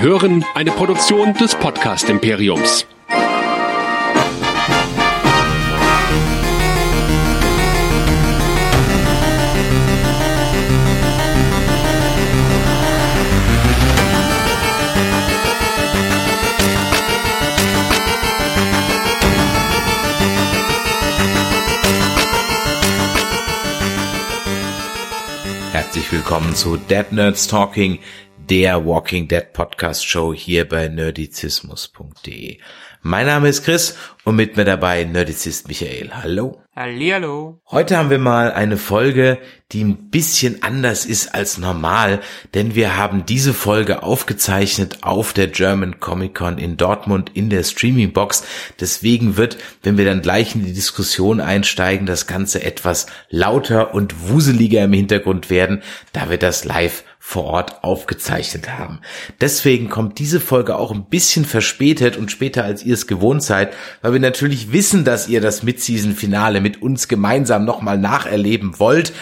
Hören 0.00 0.46
eine 0.54 0.70
Produktion 0.70 1.34
des 1.34 1.54
Podcast 1.54 2.08
Imperiums. 2.08 2.86
Herzlich 25.72 26.10
willkommen 26.10 26.54
zu 26.54 26.78
Dead 26.78 27.12
Nerds 27.12 27.48
Talking, 27.48 27.98
der 28.50 28.84
Walking 28.84 29.28
Dead 29.28 29.52
Podcast 29.52 30.04
Show 30.04 30.34
hier 30.34 30.68
bei 30.68 30.88
nerdizismus.de. 30.88 32.58
Mein 33.00 33.26
Name 33.26 33.48
ist 33.48 33.62
Chris 33.62 33.96
und 34.24 34.34
mit 34.34 34.56
mir 34.56 34.64
dabei 34.64 35.04
Nerdizist 35.04 35.68
Michael. 35.68 36.10
Hallo. 36.12 36.60
Hallihallo. 36.74 37.60
Heute 37.70 37.96
haben 37.96 38.10
wir 38.10 38.18
mal 38.18 38.52
eine 38.52 38.76
Folge, 38.76 39.38
die 39.70 39.84
ein 39.84 40.10
bisschen 40.10 40.64
anders 40.64 41.06
ist 41.06 41.32
als 41.32 41.58
normal, 41.58 42.20
denn 42.54 42.74
wir 42.74 42.96
haben 42.96 43.24
diese 43.24 43.54
Folge 43.54 44.02
aufgezeichnet 44.02 44.98
auf 45.02 45.32
der 45.32 45.46
German 45.46 46.00
Comic 46.00 46.34
Con 46.34 46.58
in 46.58 46.76
Dortmund 46.76 47.30
in 47.34 47.50
der 47.50 47.62
Streaming 47.62 48.12
Box. 48.12 48.42
Deswegen 48.80 49.36
wird, 49.36 49.58
wenn 49.84 49.96
wir 49.96 50.04
dann 50.04 50.22
gleich 50.22 50.56
in 50.56 50.64
die 50.64 50.72
Diskussion 50.72 51.40
einsteigen, 51.40 52.06
das 52.06 52.26
Ganze 52.26 52.64
etwas 52.64 53.06
lauter 53.28 53.94
und 53.94 54.28
wuseliger 54.28 54.82
im 54.82 54.92
Hintergrund 54.92 55.50
werden, 55.50 55.82
da 56.12 56.30
wir 56.30 56.38
das 56.38 56.64
live 56.64 57.04
vor 57.30 57.44
Ort 57.44 57.84
aufgezeichnet 57.84 58.76
haben. 58.76 59.02
Deswegen 59.40 59.88
kommt 59.88 60.18
diese 60.18 60.40
Folge 60.40 60.74
auch 60.74 60.90
ein 60.90 61.04
bisschen 61.04 61.44
verspätet 61.44 62.16
und 62.16 62.32
später 62.32 62.64
als 62.64 62.82
ihr 62.84 62.94
es 62.94 63.06
gewohnt 63.06 63.44
seid, 63.44 63.72
weil 64.02 64.14
wir 64.14 64.18
natürlich 64.18 64.72
wissen, 64.72 65.04
dass 65.04 65.28
ihr 65.28 65.40
das 65.40 65.62
Mid-Season-Finale 65.62 66.60
mit 66.60 66.82
uns 66.82 67.06
gemeinsam 67.06 67.64
nochmal 67.64 67.98
nacherleben 67.98 68.80
wollt. 68.80 69.12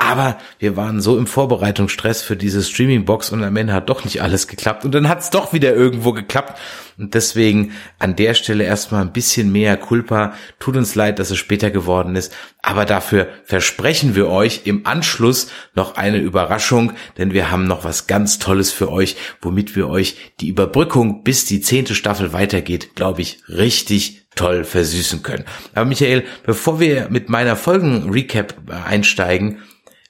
Aber 0.00 0.38
wir 0.60 0.76
waren 0.76 1.00
so 1.00 1.18
im 1.18 1.26
Vorbereitungsstress 1.26 2.22
für 2.22 2.36
diese 2.36 2.62
Streaming-Box 2.62 3.30
und 3.30 3.42
am 3.42 3.56
Ende 3.56 3.72
hat 3.72 3.90
doch 3.90 4.04
nicht 4.04 4.22
alles 4.22 4.46
geklappt. 4.46 4.84
Und 4.84 4.94
dann 4.94 5.08
hat 5.08 5.18
es 5.18 5.30
doch 5.30 5.52
wieder 5.52 5.74
irgendwo 5.74 6.12
geklappt. 6.12 6.56
Und 6.98 7.14
deswegen 7.14 7.72
an 7.98 8.14
der 8.14 8.34
Stelle 8.34 8.62
erstmal 8.62 9.02
ein 9.02 9.12
bisschen 9.12 9.50
mehr 9.50 9.76
Culpa. 9.76 10.34
Tut 10.60 10.76
uns 10.76 10.94
leid, 10.94 11.18
dass 11.18 11.32
es 11.32 11.38
später 11.38 11.72
geworden 11.72 12.14
ist. 12.14 12.32
Aber 12.62 12.84
dafür 12.84 13.26
versprechen 13.42 14.14
wir 14.14 14.28
euch 14.28 14.62
im 14.66 14.86
Anschluss 14.86 15.50
noch 15.74 15.96
eine 15.96 16.18
Überraschung, 16.18 16.92
denn 17.18 17.32
wir 17.32 17.50
haben 17.50 17.66
noch 17.66 17.82
was 17.82 18.06
ganz 18.06 18.38
Tolles 18.38 18.70
für 18.70 18.92
euch, 18.92 19.16
womit 19.42 19.74
wir 19.74 19.88
euch 19.88 20.32
die 20.38 20.48
Überbrückung 20.48 21.24
bis 21.24 21.44
die 21.44 21.60
zehnte 21.60 21.96
Staffel 21.96 22.32
weitergeht, 22.32 22.94
glaube 22.94 23.22
ich, 23.22 23.40
richtig 23.48 24.28
toll 24.36 24.62
versüßen 24.62 25.24
können. 25.24 25.44
Aber 25.74 25.86
Michael, 25.86 26.24
bevor 26.44 26.78
wir 26.78 27.08
mit 27.10 27.28
meiner 27.28 27.56
Folgen-Recap 27.56 28.54
einsteigen, 28.86 29.58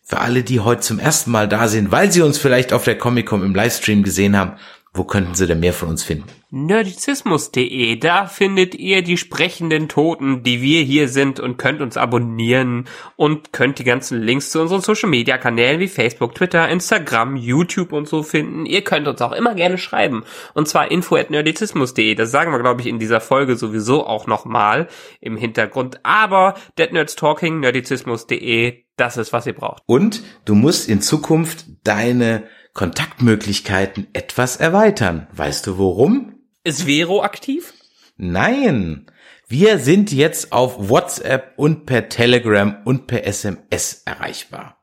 für 0.09 0.21
alle, 0.21 0.43
die 0.43 0.61
heute 0.61 0.81
zum 0.81 0.99
ersten 0.99 1.31
Mal 1.31 1.49
da 1.49 1.69
sind, 1.69 1.93
weil 1.93 2.11
sie 2.11 2.23
uns 2.23 2.39
vielleicht 2.39 2.73
auf 2.73 2.83
der 2.83 2.97
Comic-Con 2.97 3.45
im 3.45 3.55
Livestream 3.55 4.03
gesehen 4.03 4.39
haben, 4.39 4.53
wo 4.95 5.05
könnten 5.05 5.35
sie 5.35 5.47
denn 5.47 5.61
mehr 5.61 5.73
von 5.73 5.89
uns 5.89 6.03
finden? 6.03 6.27
Nerdizismus.de, 6.51 7.97
da 7.97 8.25
findet 8.25 8.75
ihr 8.75 9.03
die 9.03 9.19
sprechenden 9.19 9.89
Toten, 9.89 10.43
die 10.43 10.63
wir 10.63 10.83
hier 10.83 11.09
sind 11.09 11.41
und 11.41 11.59
könnt 11.59 11.83
uns 11.83 11.99
abonnieren 11.99 12.89
und 13.17 13.53
könnt 13.53 13.79
die 13.79 13.85
ganzen 13.85 14.23
Links 14.23 14.51
zu 14.51 14.63
unseren 14.63 14.81
Social 14.81 15.11
Media 15.11 15.37
Kanälen 15.37 15.79
wie 15.79 15.89
Facebook, 15.89 16.35
Twitter, 16.35 16.67
Instagram, 16.71 17.37
YouTube 17.37 17.93
und 17.93 18.09
so 18.09 18.23
finden. 18.23 18.65
Ihr 18.65 18.83
könnt 18.83 19.07
uns 19.09 19.21
auch 19.21 19.33
immer 19.33 19.55
gerne 19.55 19.77
schreiben 19.77 20.25
und 20.55 20.69
zwar 20.69 20.91
info 20.91 21.17
at 21.17 21.29
nerdizismus.de. 21.29 22.15
Das 22.15 22.31
sagen 22.31 22.51
wir 22.51 22.61
glaube 22.61 22.81
ich 22.81 22.87
in 22.87 22.99
dieser 22.99 23.21
Folge 23.21 23.57
sowieso 23.57 24.07
auch 24.07 24.27
nochmal 24.27 24.89
im 25.21 25.37
Hintergrund, 25.37 26.01
aber 26.03 26.55
Dead 26.79 26.93
Nerds 26.93 27.15
Talking 27.15 27.61
nerdizismus.de, 27.61 28.85
das 28.97 29.19
ist 29.19 29.35
was 29.35 29.47
ihr 29.47 29.55
braucht. 29.55 29.83
Und 29.85 30.23
du 30.47 30.55
musst 30.55 30.89
in 30.89 31.03
Zukunft 31.03 31.67
deine 31.85 32.45
Kontaktmöglichkeiten 32.79 34.07
etwas 34.13 34.55
erweitern. 34.55 35.27
Weißt 35.33 35.67
du 35.67 35.81
warum? 35.81 36.35
Ist 36.63 36.83
Vero 36.83 37.25
aktiv? 37.25 37.75
Nein. 38.17 39.11
Wir 39.49 39.81
sind 39.81 40.13
jetzt 40.13 40.53
auf 40.53 40.89
WhatsApp 40.89 41.55
und 41.57 41.87
per 41.87 42.09
Telegram 42.09 42.77
und 42.85 43.09
per 43.09 43.27
SMS 43.27 44.03
erreichbar. 44.05 44.78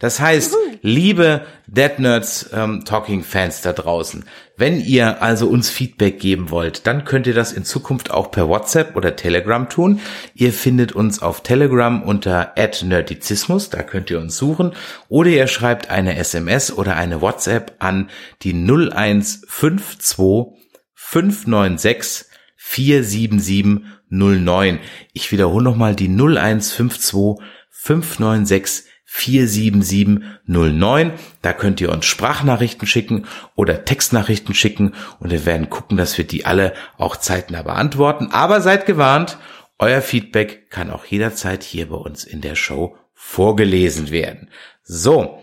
Das 0.00 0.18
heißt, 0.18 0.56
liebe 0.80 1.46
Dead 1.66 1.98
Nerds 1.98 2.48
ähm, 2.54 2.86
Talking 2.86 3.22
Fans 3.22 3.60
da 3.60 3.74
draußen, 3.74 4.24
wenn 4.56 4.80
ihr 4.80 5.20
also 5.22 5.46
uns 5.46 5.68
Feedback 5.68 6.18
geben 6.18 6.50
wollt, 6.50 6.86
dann 6.86 7.04
könnt 7.04 7.26
ihr 7.26 7.34
das 7.34 7.52
in 7.52 7.66
Zukunft 7.66 8.10
auch 8.10 8.30
per 8.30 8.48
WhatsApp 8.48 8.96
oder 8.96 9.14
Telegram 9.14 9.68
tun. 9.68 10.00
Ihr 10.34 10.54
findet 10.54 10.92
uns 10.92 11.20
auf 11.20 11.42
Telegram 11.42 12.02
unter 12.02 12.54
@nerdizismus, 12.82 13.68
da 13.68 13.82
könnt 13.82 14.08
ihr 14.10 14.18
uns 14.18 14.38
suchen, 14.38 14.72
oder 15.10 15.28
ihr 15.28 15.46
schreibt 15.46 15.90
eine 15.90 16.16
SMS 16.16 16.72
oder 16.72 16.96
eine 16.96 17.20
WhatsApp 17.20 17.74
an 17.78 18.08
die 18.42 18.54
0152 18.54 20.56
596 20.94 22.24
47709. 22.56 24.78
Ich 25.12 25.30
wiederhole 25.30 25.64
nochmal 25.64 25.94
die 25.94 26.08
0152 26.08 27.36
596 27.68 28.89
47709. 29.12 31.14
Da 31.42 31.52
könnt 31.52 31.80
ihr 31.80 31.90
uns 31.90 32.06
Sprachnachrichten 32.06 32.86
schicken 32.86 33.26
oder 33.56 33.84
Textnachrichten 33.84 34.54
schicken 34.54 34.94
und 35.18 35.32
wir 35.32 35.44
werden 35.44 35.68
gucken, 35.68 35.96
dass 35.96 36.16
wir 36.16 36.24
die 36.24 36.46
alle 36.46 36.74
auch 36.96 37.16
zeitnah 37.16 37.62
beantworten. 37.62 38.28
Aber 38.30 38.60
seid 38.60 38.86
gewarnt, 38.86 39.36
euer 39.78 40.00
Feedback 40.00 40.70
kann 40.70 40.92
auch 40.92 41.04
jederzeit 41.04 41.64
hier 41.64 41.88
bei 41.88 41.96
uns 41.96 42.22
in 42.22 42.40
der 42.40 42.54
Show 42.54 42.96
vorgelesen 43.12 44.12
werden. 44.12 44.48
So, 44.84 45.42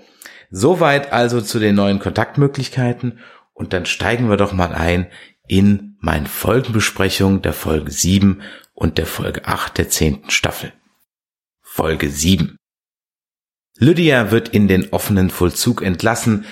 soweit 0.50 1.12
also 1.12 1.42
zu 1.42 1.60
den 1.60 1.76
neuen 1.76 2.00
Kontaktmöglichkeiten 2.00 3.20
und 3.54 3.74
dann 3.74 3.86
steigen 3.86 4.30
wir 4.30 4.38
doch 4.38 4.54
mal 4.54 4.74
ein 4.74 5.08
in 5.46 5.98
meine 6.00 6.28
Folgenbesprechung 6.28 7.42
der 7.42 7.54
Folge 7.54 7.92
7 7.92 8.42
und 8.74 8.98
der 8.98 9.08
Folge 9.08 9.46
8 9.46 9.78
der 9.78 9.90
10. 9.90 10.30
Staffel. 10.30 10.72
Folge 11.62 12.10
7. 12.10 12.57
Lydia 13.80 14.32
wird 14.32 14.50
in 14.50 14.68
den 14.68 14.92
offenen 14.92 15.30
Vollzug 15.30 15.82
entlassen, 15.82 16.46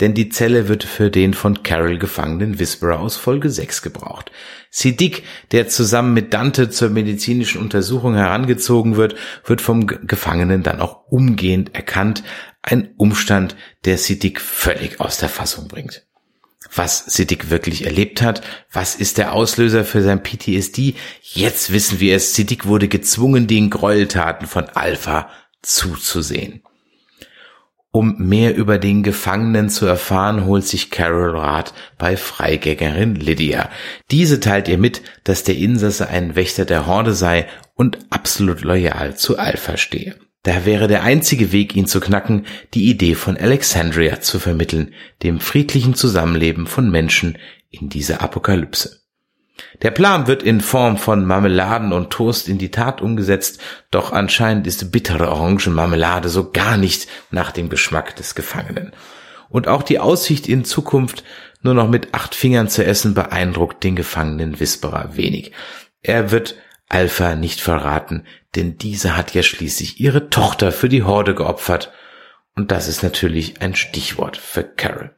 denn 0.00 0.14
die 0.14 0.28
Zelle 0.28 0.68
wird 0.68 0.84
für 0.84 1.10
den 1.10 1.34
von 1.34 1.64
Carol 1.64 1.98
gefangenen 1.98 2.60
Whisperer 2.60 3.00
aus 3.00 3.16
Folge 3.16 3.50
6 3.50 3.82
gebraucht. 3.82 4.30
Siddiq, 4.70 5.24
der 5.50 5.68
zusammen 5.68 6.14
mit 6.14 6.32
Dante 6.32 6.70
zur 6.70 6.90
medizinischen 6.90 7.60
Untersuchung 7.60 8.14
herangezogen 8.14 8.96
wird, 8.96 9.16
wird 9.44 9.60
vom 9.60 9.86
Gefangenen 9.86 10.62
dann 10.62 10.80
auch 10.80 11.08
umgehend 11.08 11.74
erkannt, 11.74 12.22
ein 12.62 12.90
Umstand, 12.96 13.56
der 13.84 13.98
Siddiq 13.98 14.40
völlig 14.40 15.00
aus 15.00 15.18
der 15.18 15.28
Fassung 15.28 15.66
bringt. 15.66 16.06
Was 16.74 17.06
Siddiq 17.06 17.50
wirklich 17.50 17.86
erlebt 17.86 18.20
hat, 18.22 18.42
was 18.70 18.94
ist 18.94 19.18
der 19.18 19.32
Auslöser 19.32 19.84
für 19.84 20.02
sein 20.02 20.22
PTSD? 20.22 20.94
Jetzt 21.22 21.72
wissen 21.72 21.98
wir 21.98 22.14
es, 22.14 22.34
Siddiq 22.34 22.66
wurde 22.66 22.88
gezwungen, 22.88 23.46
den 23.46 23.70
Gräueltaten 23.70 24.46
von 24.46 24.64
Alpha 24.68 25.30
zuzusehen. 25.62 26.62
Um 27.90 28.16
mehr 28.18 28.54
über 28.54 28.78
den 28.78 29.02
Gefangenen 29.02 29.70
zu 29.70 29.86
erfahren, 29.86 30.44
holt 30.44 30.64
sich 30.64 30.90
Carol 30.90 31.36
Rat 31.36 31.72
bei 31.96 32.16
Freigängerin 32.16 33.14
Lydia. 33.14 33.70
Diese 34.10 34.40
teilt 34.40 34.68
ihr 34.68 34.76
mit, 34.76 35.00
dass 35.24 35.42
der 35.42 35.56
Insasse 35.56 36.08
ein 36.08 36.36
Wächter 36.36 36.66
der 36.66 36.86
Horde 36.86 37.14
sei 37.14 37.46
und 37.74 37.98
absolut 38.10 38.60
loyal 38.60 39.16
zu 39.16 39.38
Alpha 39.38 39.78
stehe. 39.78 40.16
Da 40.42 40.66
wäre 40.66 40.86
der 40.86 41.02
einzige 41.02 41.50
Weg, 41.50 41.74
ihn 41.74 41.86
zu 41.86 42.00
knacken, 42.00 42.46
die 42.74 42.88
Idee 42.88 43.14
von 43.14 43.36
Alexandria 43.36 44.20
zu 44.20 44.38
vermitteln, 44.38 44.94
dem 45.22 45.40
friedlichen 45.40 45.94
Zusammenleben 45.94 46.66
von 46.66 46.90
Menschen 46.90 47.38
in 47.70 47.88
dieser 47.88 48.22
Apokalypse. 48.22 48.97
Der 49.82 49.90
Plan 49.90 50.26
wird 50.26 50.42
in 50.42 50.60
Form 50.60 50.96
von 50.96 51.24
Marmeladen 51.24 51.92
und 51.92 52.10
Toast 52.10 52.48
in 52.48 52.58
die 52.58 52.70
Tat 52.70 53.00
umgesetzt, 53.00 53.60
doch 53.90 54.12
anscheinend 54.12 54.66
ist 54.66 54.92
bittere 54.92 55.30
Orangenmarmelade 55.30 56.28
so 56.28 56.50
gar 56.50 56.76
nicht 56.76 57.08
nach 57.30 57.50
dem 57.50 57.68
Geschmack 57.68 58.16
des 58.16 58.34
Gefangenen. 58.34 58.92
Und 59.48 59.68
auch 59.68 59.82
die 59.82 59.98
Aussicht 59.98 60.48
in 60.48 60.64
Zukunft 60.64 61.24
nur 61.62 61.74
noch 61.74 61.88
mit 61.88 62.14
acht 62.14 62.34
Fingern 62.34 62.68
zu 62.68 62.84
essen 62.84 63.14
beeindruckt 63.14 63.82
den 63.82 63.96
gefangenen 63.96 64.60
Whisperer 64.60 65.16
wenig. 65.16 65.52
Er 66.02 66.30
wird 66.30 66.54
Alpha 66.88 67.34
nicht 67.34 67.60
verraten, 67.60 68.24
denn 68.54 68.78
diese 68.78 69.16
hat 69.16 69.34
ja 69.34 69.42
schließlich 69.42 70.00
ihre 70.00 70.30
Tochter 70.30 70.72
für 70.72 70.88
die 70.88 71.02
Horde 71.02 71.34
geopfert. 71.34 71.92
Und 72.54 72.70
das 72.70 72.88
ist 72.88 73.02
natürlich 73.02 73.60
ein 73.60 73.74
Stichwort 73.74 74.36
für 74.36 74.64
Carol. 74.64 75.14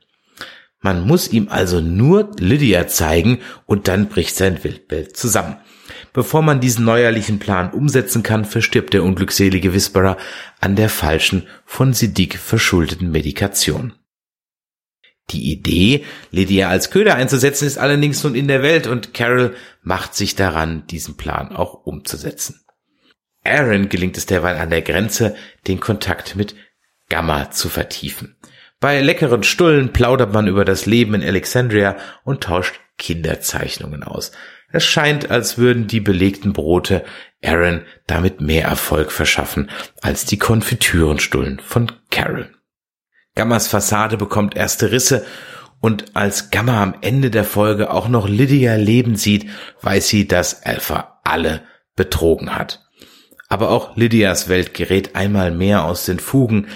Man 0.80 1.06
muss 1.06 1.28
ihm 1.28 1.48
also 1.50 1.80
nur 1.80 2.30
Lydia 2.38 2.86
zeigen 2.88 3.40
und 3.66 3.86
dann 3.86 4.08
bricht 4.08 4.34
sein 4.34 4.62
Wildbild 4.64 5.16
zusammen. 5.16 5.56
Bevor 6.12 6.42
man 6.42 6.60
diesen 6.60 6.84
neuerlichen 6.84 7.38
Plan 7.38 7.70
umsetzen 7.70 8.22
kann, 8.22 8.44
verstirbt 8.44 8.94
der 8.94 9.04
unglückselige 9.04 9.74
Whisperer 9.74 10.16
an 10.60 10.76
der 10.76 10.88
falschen, 10.88 11.46
von 11.66 11.92
Siddiq 11.92 12.38
verschuldeten 12.38 13.10
Medikation. 13.10 13.92
Die 15.30 15.52
Idee, 15.52 16.04
Lydia 16.32 16.68
als 16.68 16.90
Köder 16.90 17.14
einzusetzen, 17.14 17.66
ist 17.66 17.78
allerdings 17.78 18.24
nun 18.24 18.34
in 18.34 18.48
der 18.48 18.62
Welt 18.62 18.86
und 18.86 19.14
Carol 19.14 19.54
macht 19.82 20.14
sich 20.14 20.34
daran, 20.34 20.86
diesen 20.88 21.16
Plan 21.16 21.54
auch 21.54 21.86
umzusetzen. 21.86 22.60
Aaron 23.44 23.88
gelingt 23.88 24.16
es 24.16 24.26
derweil 24.26 24.56
an 24.56 24.70
der 24.70 24.82
Grenze, 24.82 25.36
den 25.66 25.78
Kontakt 25.78 26.36
mit 26.36 26.56
Gamma 27.08 27.50
zu 27.50 27.68
vertiefen. 27.68 28.36
Bei 28.80 29.02
leckeren 29.02 29.42
Stullen 29.42 29.92
plaudert 29.92 30.32
man 30.32 30.46
über 30.46 30.64
das 30.64 30.86
Leben 30.86 31.14
in 31.14 31.22
Alexandria 31.22 31.96
und 32.24 32.42
tauscht 32.42 32.80
Kinderzeichnungen 32.96 34.02
aus. 34.02 34.32
Es 34.72 34.84
scheint, 34.84 35.30
als 35.30 35.58
würden 35.58 35.86
die 35.86 36.00
belegten 36.00 36.54
Brote 36.54 37.04
Aaron 37.44 37.82
damit 38.06 38.40
mehr 38.40 38.64
Erfolg 38.64 39.12
verschaffen 39.12 39.70
als 40.00 40.24
die 40.24 40.38
Konfitürenstullen 40.38 41.60
von 41.60 41.92
Carol. 42.10 42.50
Gammas 43.34 43.68
Fassade 43.68 44.16
bekommt 44.16 44.56
erste 44.56 44.92
Risse 44.92 45.26
und 45.80 46.16
als 46.16 46.50
Gamma 46.50 46.82
am 46.82 46.94
Ende 47.00 47.30
der 47.30 47.44
Folge 47.44 47.90
auch 47.90 48.08
noch 48.08 48.28
Lydia 48.28 48.76
leben 48.76 49.16
sieht, 49.16 49.48
weiß 49.82 50.08
sie, 50.08 50.26
dass 50.28 50.62
Alpha 50.62 51.20
alle 51.24 51.62
betrogen 51.96 52.54
hat. 52.54 52.86
Aber 53.48 53.70
auch 53.70 53.96
Lydias 53.96 54.48
Welt 54.48 54.74
gerät 54.74 55.16
einmal 55.16 55.50
mehr 55.50 55.84
aus 55.84 56.04
den 56.04 56.18
Fugen, 56.18 56.68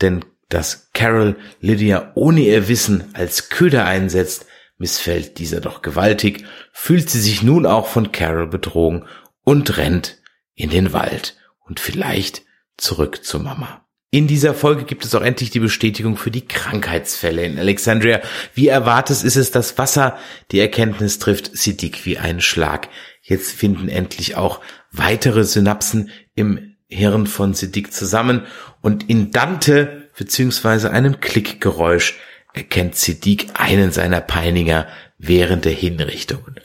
denn 0.00 0.24
dass 0.52 0.90
Carol 0.92 1.36
Lydia 1.60 2.12
ohne 2.14 2.40
ihr 2.40 2.68
Wissen 2.68 3.04
als 3.14 3.48
Köder 3.48 3.86
einsetzt, 3.86 4.46
missfällt 4.76 5.38
dieser 5.38 5.60
doch 5.60 5.80
gewaltig, 5.80 6.44
fühlt 6.72 7.08
sie 7.08 7.20
sich 7.20 7.42
nun 7.42 7.66
auch 7.66 7.86
von 7.86 8.12
Carol 8.12 8.48
betrogen 8.48 9.06
und 9.44 9.76
rennt 9.76 10.18
in 10.54 10.70
den 10.70 10.92
Wald 10.92 11.36
und 11.66 11.80
vielleicht 11.80 12.42
zurück 12.76 13.24
zur 13.24 13.40
Mama. 13.40 13.86
In 14.10 14.26
dieser 14.26 14.52
Folge 14.52 14.84
gibt 14.84 15.06
es 15.06 15.14
auch 15.14 15.22
endlich 15.22 15.48
die 15.48 15.60
Bestätigung 15.60 16.18
für 16.18 16.30
die 16.30 16.46
Krankheitsfälle 16.46 17.44
in 17.44 17.58
Alexandria. 17.58 18.20
Wie 18.52 18.68
erwartet 18.68 19.24
ist 19.24 19.36
es 19.36 19.52
das 19.52 19.78
Wasser. 19.78 20.18
Die 20.50 20.60
Erkenntnis 20.60 21.18
trifft 21.18 21.56
Siddiq 21.56 22.04
wie 22.04 22.18
einen 22.18 22.42
Schlag. 22.42 22.90
Jetzt 23.22 23.52
finden 23.52 23.88
endlich 23.88 24.36
auch 24.36 24.60
weitere 24.90 25.44
Synapsen 25.44 26.10
im 26.34 26.76
Hirn 26.88 27.26
von 27.26 27.54
Siddiq 27.54 27.90
zusammen 27.90 28.42
und 28.82 29.08
in 29.08 29.30
Dante 29.30 30.01
beziehungsweise 30.16 30.90
einem 30.90 31.20
Klickgeräusch 31.20 32.18
erkennt 32.52 32.96
Siddiq 32.96 33.48
einen 33.54 33.92
seiner 33.92 34.20
Peiniger 34.20 34.86
während 35.18 35.64
der 35.64 35.72
Hinrichtungen. 35.72 36.60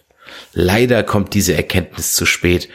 Leider 0.54 1.04
kommt 1.04 1.34
diese 1.34 1.56
Erkenntnis 1.56 2.14
zu 2.14 2.26
spät 2.26 2.70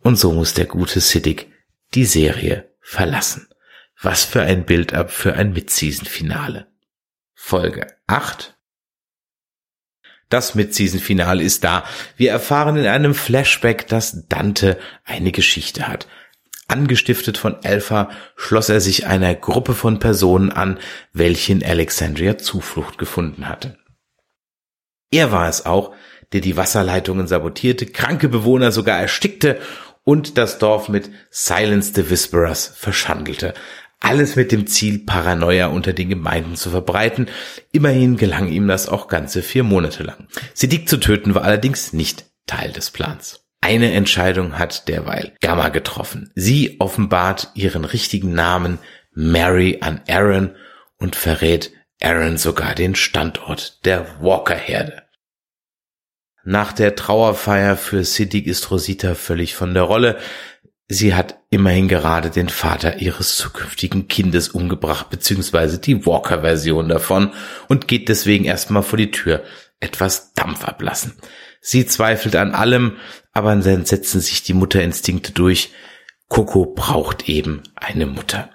und 0.00 0.16
so 0.16 0.32
muss 0.32 0.54
der 0.54 0.66
gute 0.66 1.00
Siddiq 1.00 1.46
die 1.94 2.04
Serie 2.04 2.70
verlassen. 2.80 3.48
Was 4.00 4.24
für 4.24 4.42
ein 4.42 4.64
Build-up 4.64 5.10
für 5.10 5.34
ein 5.34 5.52
Mid-Season-Finale. 5.52 6.66
Folge 7.34 7.86
8 8.06 8.56
das 10.28 10.56
Mid-Season-Finale 10.56 11.42
ist 11.42 11.62
da. 11.62 11.84
Wir 12.16 12.32
erfahren 12.32 12.76
in 12.76 12.86
einem 12.86 13.14
Flashback, 13.14 13.86
dass 13.86 14.26
Dante 14.28 14.78
eine 15.04 15.30
Geschichte 15.30 15.86
hat. 15.86 16.08
Angestiftet 16.68 17.38
von 17.38 17.56
Alpha 17.64 18.10
schloss 18.36 18.68
er 18.68 18.80
sich 18.80 19.06
einer 19.06 19.34
Gruppe 19.34 19.74
von 19.74 19.98
Personen 19.98 20.50
an, 20.50 20.78
welche 21.12 21.52
in 21.52 21.64
Alexandria 21.64 22.38
Zuflucht 22.38 22.98
gefunden 22.98 23.48
hatte. 23.48 23.78
Er 25.10 25.30
war 25.30 25.48
es 25.48 25.64
auch, 25.64 25.94
der 26.32 26.40
die 26.40 26.56
Wasserleitungen 26.56 27.28
sabotierte, 27.28 27.86
kranke 27.86 28.28
Bewohner 28.28 28.72
sogar 28.72 28.98
erstickte 28.98 29.60
und 30.02 30.38
das 30.38 30.58
Dorf 30.58 30.88
mit 30.88 31.10
Silence 31.30 31.92
the 31.94 32.10
Whisperers 32.10 32.72
verschandelte. 32.76 33.54
Alles 34.00 34.36
mit 34.36 34.52
dem 34.52 34.66
Ziel, 34.66 34.98
Paranoia 34.98 35.68
unter 35.68 35.92
den 35.92 36.08
Gemeinden 36.08 36.56
zu 36.56 36.70
verbreiten. 36.70 37.28
Immerhin 37.72 38.16
gelang 38.16 38.48
ihm 38.48 38.68
das 38.68 38.88
auch 38.88 39.08
ganze 39.08 39.42
vier 39.42 39.62
Monate 39.62 40.02
lang. 40.02 40.28
Siddiq 40.52 40.88
zu 40.88 40.98
töten 40.98 41.34
war 41.34 41.44
allerdings 41.44 41.92
nicht 41.92 42.26
Teil 42.46 42.72
des 42.72 42.90
Plans. 42.90 43.45
Eine 43.66 43.92
Entscheidung 43.94 44.60
hat 44.60 44.86
derweil 44.86 45.34
Gamma 45.40 45.70
getroffen. 45.70 46.30
Sie 46.36 46.76
offenbart 46.78 47.50
ihren 47.54 47.84
richtigen 47.84 48.32
Namen 48.32 48.78
Mary 49.12 49.78
an 49.80 50.02
Aaron 50.06 50.54
und 50.98 51.16
verrät 51.16 51.72
Aaron 52.00 52.38
sogar 52.38 52.76
den 52.76 52.94
Standort 52.94 53.84
der 53.84 54.06
Walker-Herde. 54.20 55.02
Nach 56.44 56.72
der 56.72 56.94
Trauerfeier 56.94 57.76
für 57.76 58.04
Siddiq 58.04 58.46
ist 58.46 58.70
Rosita 58.70 59.16
völlig 59.16 59.56
von 59.56 59.74
der 59.74 59.82
Rolle. 59.82 60.16
Sie 60.86 61.16
hat 61.16 61.40
immerhin 61.50 61.88
gerade 61.88 62.30
den 62.30 62.48
Vater 62.48 62.98
ihres 62.98 63.36
zukünftigen 63.36 64.06
Kindes 64.06 64.48
umgebracht, 64.48 65.10
beziehungsweise 65.10 65.80
die 65.80 66.06
Walker-Version 66.06 66.88
davon, 66.88 67.32
und 67.66 67.88
geht 67.88 68.08
deswegen 68.08 68.44
erstmal 68.44 68.84
vor 68.84 68.96
die 68.96 69.10
Tür, 69.10 69.42
etwas 69.80 70.34
Dampf 70.34 70.64
ablassen. 70.64 71.14
Sie 71.68 71.84
zweifelt 71.84 72.36
an 72.36 72.54
allem, 72.54 72.98
aber 73.32 73.56
dann 73.56 73.84
setzen 73.84 74.20
sich 74.20 74.44
die 74.44 74.54
Mutterinstinkte 74.54 75.32
durch. 75.32 75.72
Coco 76.28 76.64
braucht 76.64 77.28
eben 77.28 77.64
eine 77.74 78.06
Mutter. 78.06 78.50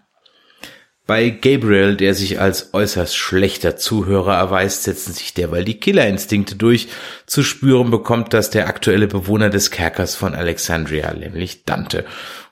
Bei 1.08 1.30
Gabriel, 1.30 1.98
der 1.98 2.16
sich 2.16 2.40
als 2.40 2.74
äußerst 2.74 3.18
schlechter 3.18 3.76
Zuhörer 3.76 4.38
erweist, 4.38 4.84
setzen 4.84 5.12
sich 5.12 5.34
derweil 5.34 5.66
die 5.66 5.78
Killerinstinkte 5.78 6.56
durch. 6.56 6.88
Zu 7.26 7.44
spüren 7.44 7.92
bekommt 7.92 8.34
das 8.34 8.50
der 8.50 8.68
aktuelle 8.68 9.08
Bewohner 9.08 9.50
des 9.50 9.72
Kerkers 9.72 10.16
von 10.16 10.34
Alexandria, 10.34 11.14
nämlich 11.14 11.66
Dante. 11.66 12.06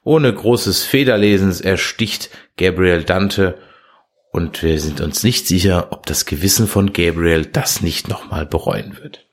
Ohne 0.03 0.33
großes 0.33 0.83
Federlesens 0.83 1.61
ersticht 1.61 2.31
Gabriel 2.57 3.05
Dante 3.05 3.57
und 4.33 4.61
wir 4.61 4.77
sind 4.81 4.99
uns 4.99 5.23
nicht 5.23 5.47
sicher, 5.47 5.87
ob 5.91 6.05
das 6.05 6.25
Gewissen 6.25 6.67
von 6.67 6.91
Gabriel 6.91 7.45
das 7.45 7.79
nicht 7.79 8.09
nochmal 8.09 8.45
bereuen 8.45 8.97
wird. 9.01 9.28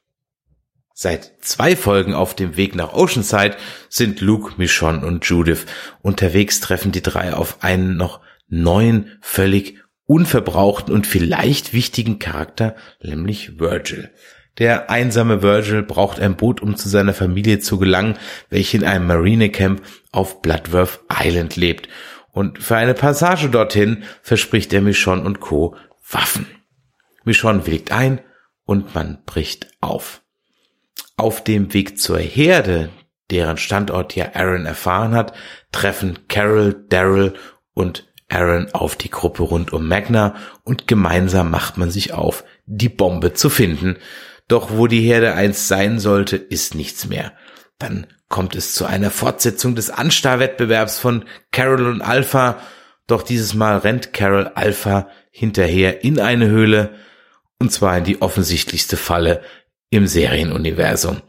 Seit 0.98 1.34
zwei 1.42 1.76
Folgen 1.76 2.14
auf 2.14 2.34
dem 2.34 2.56
Weg 2.56 2.74
nach 2.74 2.94
Oceanside 2.94 3.58
sind 3.90 4.22
Luke, 4.22 4.54
Michonne 4.56 5.06
und 5.06 5.26
Judith. 5.26 5.66
Unterwegs 6.00 6.58
treffen 6.60 6.90
die 6.90 7.02
drei 7.02 7.34
auf 7.34 7.62
einen 7.62 7.98
noch 7.98 8.22
neuen, 8.48 9.18
völlig 9.20 9.76
unverbrauchten 10.06 10.94
und 10.94 11.06
vielleicht 11.06 11.74
wichtigen 11.74 12.18
Charakter, 12.18 12.76
nämlich 13.02 13.60
Virgil. 13.60 14.10
Der 14.56 14.88
einsame 14.88 15.42
Virgil 15.42 15.82
braucht 15.82 16.18
ein 16.18 16.38
Boot, 16.38 16.62
um 16.62 16.76
zu 16.76 16.88
seiner 16.88 17.12
Familie 17.12 17.58
zu 17.58 17.78
gelangen, 17.78 18.16
welche 18.48 18.78
in 18.78 18.84
einem 18.84 19.06
Marinecamp 19.06 19.82
auf 20.12 20.40
Bloodworth 20.40 21.00
Island 21.12 21.56
lebt. 21.56 21.90
Und 22.32 22.62
für 22.62 22.76
eine 22.76 22.94
Passage 22.94 23.50
dorthin 23.50 24.04
verspricht 24.22 24.72
er 24.72 24.80
Michonne 24.80 25.24
und 25.24 25.40
Co. 25.40 25.76
Waffen. 26.08 26.46
Michonne 27.22 27.66
willigt 27.66 27.92
ein 27.92 28.22
und 28.64 28.94
man 28.94 29.18
bricht 29.26 29.68
auf. 29.82 30.22
Auf 31.16 31.42
dem 31.42 31.72
Weg 31.72 31.98
zur 31.98 32.18
Herde, 32.18 32.90
deren 33.30 33.56
Standort 33.56 34.14
ja 34.14 34.34
Aaron 34.34 34.66
erfahren 34.66 35.14
hat, 35.14 35.32
treffen 35.72 36.28
Carol, 36.28 36.84
Daryl 36.88 37.34
und 37.74 38.06
Aaron 38.28 38.68
auf 38.72 38.96
die 38.96 39.10
Gruppe 39.10 39.42
rund 39.44 39.72
um 39.72 39.86
Magna 39.86 40.34
und 40.64 40.86
gemeinsam 40.86 41.50
macht 41.50 41.76
man 41.76 41.90
sich 41.90 42.12
auf, 42.12 42.44
die 42.66 42.88
Bombe 42.88 43.32
zu 43.34 43.50
finden. 43.50 43.96
Doch 44.48 44.70
wo 44.70 44.86
die 44.86 45.00
Herde 45.00 45.34
einst 45.34 45.68
sein 45.68 45.98
sollte, 45.98 46.36
ist 46.36 46.74
nichts 46.74 47.06
mehr. 47.06 47.32
Dann 47.78 48.06
kommt 48.28 48.56
es 48.56 48.74
zu 48.74 48.84
einer 48.84 49.10
Fortsetzung 49.10 49.74
des 49.74 49.90
Anstarrwettbewerbs 49.90 50.98
von 50.98 51.24
Carol 51.52 51.86
und 51.86 52.02
Alpha, 52.02 52.58
doch 53.06 53.22
dieses 53.22 53.54
Mal 53.54 53.78
rennt 53.78 54.12
Carol 54.12 54.48
Alpha 54.54 55.08
hinterher 55.30 56.02
in 56.02 56.18
eine 56.18 56.48
Höhle, 56.48 56.94
und 57.58 57.72
zwar 57.72 57.96
in 57.98 58.04
die 58.04 58.20
offensichtlichste 58.20 58.96
Falle 58.96 59.42
im 59.90 60.06
Serienuniversum. 60.06 61.22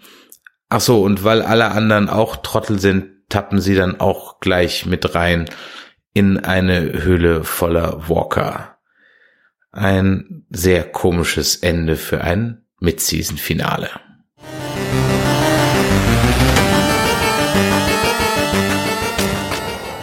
Ach 0.70 0.82
so, 0.82 1.02
und 1.02 1.24
weil 1.24 1.42
alle 1.42 1.72
anderen 1.72 2.10
auch 2.10 2.38
Trottel 2.38 2.80
sind, 2.80 3.30
tappen 3.30 3.62
sie 3.62 3.76
dann 3.76 4.00
auch 4.00 4.40
gleich 4.40 4.86
mit 4.86 5.16
rein 5.16 5.46
in 6.14 6.44
eine 6.44 7.04
Höhle 7.04 7.44
voller 7.44 8.10
Walker. 8.10 8.78
Ein 9.72 10.46
sehr 10.50 10.84
komisches 10.84 11.58
Ende 11.58 11.96
für 11.96 12.22
ein 12.22 12.66
Mid-Season-Finale. 12.80 13.90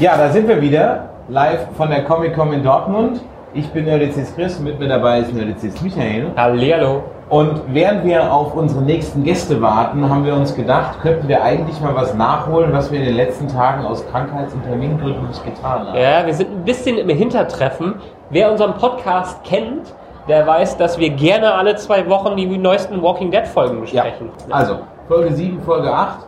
Ja, 0.01 0.17
da 0.17 0.31
sind 0.33 0.49
wir 0.49 0.61
wieder, 0.61 1.25
live 1.29 1.69
von 1.77 1.89
der 1.91 2.05
Comic-Con 2.05 2.53
in 2.53 2.63
Dortmund. 2.63 3.21
Ich 3.55 3.67
bin 3.69 3.85
Nerdizis 3.85 4.35
Chris, 4.35 4.59
mit 4.59 4.79
mir 4.79 4.89
dabei 4.89 5.21
ist 5.21 5.33
Nerdizis 5.33 5.81
Michael. 5.81 6.33
Hallihallo. 6.37 7.14
Und 7.31 7.63
während 7.69 8.05
wir 8.05 8.31
auf 8.33 8.55
unsere 8.55 8.83
nächsten 8.83 9.25
Gäste 9.25 9.61
warten, 9.63 10.09
haben 10.11 10.27
wir 10.27 10.35
uns 10.35 10.55
gedacht, 10.55 11.01
könnten 11.01 11.27
wir 11.27 11.43
eigentlich 11.43 11.81
mal 11.81 11.95
was 11.95 12.15
nachholen, 12.15 12.73
was 12.73 12.93
wir 12.93 12.99
in 12.99 13.07
den 13.07 13.17
letzten 13.17 13.49
Tagen 13.49 13.85
aus 13.87 14.07
Krankheits- 14.11 14.53
und 14.53 14.63
Termingründen 14.65 15.27
nicht 15.29 15.43
getan 15.43 15.89
haben. 15.89 15.99
Ja, 15.99 16.27
wir 16.27 16.35
sind 16.35 16.51
ein 16.51 16.65
bisschen 16.65 16.99
im 16.99 17.09
Hintertreffen. 17.09 17.95
Wer 18.29 18.51
unseren 18.51 18.75
Podcast 18.75 19.43
kennt, 19.43 19.95
der 20.29 20.47
weiß, 20.47 20.77
dass 20.77 20.99
wir 20.99 21.11
gerne 21.11 21.55
alle 21.55 21.77
zwei 21.77 22.09
Wochen 22.09 22.37
die 22.37 22.47
neuesten 22.59 23.03
Walking 23.03 23.31
Dead 23.31 23.47
Folgen 23.47 23.81
besprechen. 23.81 24.29
Ja. 24.49 24.55
Also, 24.55 24.79
Folge 25.09 25.33
7, 25.33 25.63
Folge 25.63 25.91
8. 25.93 26.19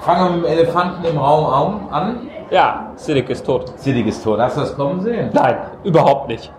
Fangen 0.00 0.24
wir 0.24 0.30
mit 0.36 0.44
dem 0.44 0.58
Elefanten 0.58 1.04
im 1.04 1.18
Raum 1.18 1.88
an. 1.90 2.28
Ja, 2.50 2.90
Siddiq 2.94 3.28
ist 3.30 3.44
tot. 3.44 3.72
Siddiq 3.76 4.06
ist 4.06 4.22
tot. 4.22 4.38
Hast 4.38 4.56
du 4.56 4.60
das 4.60 4.76
kommen 4.76 5.00
sehen? 5.00 5.30
Nein, 5.32 5.56
überhaupt 5.82 6.28
nicht. 6.28 6.52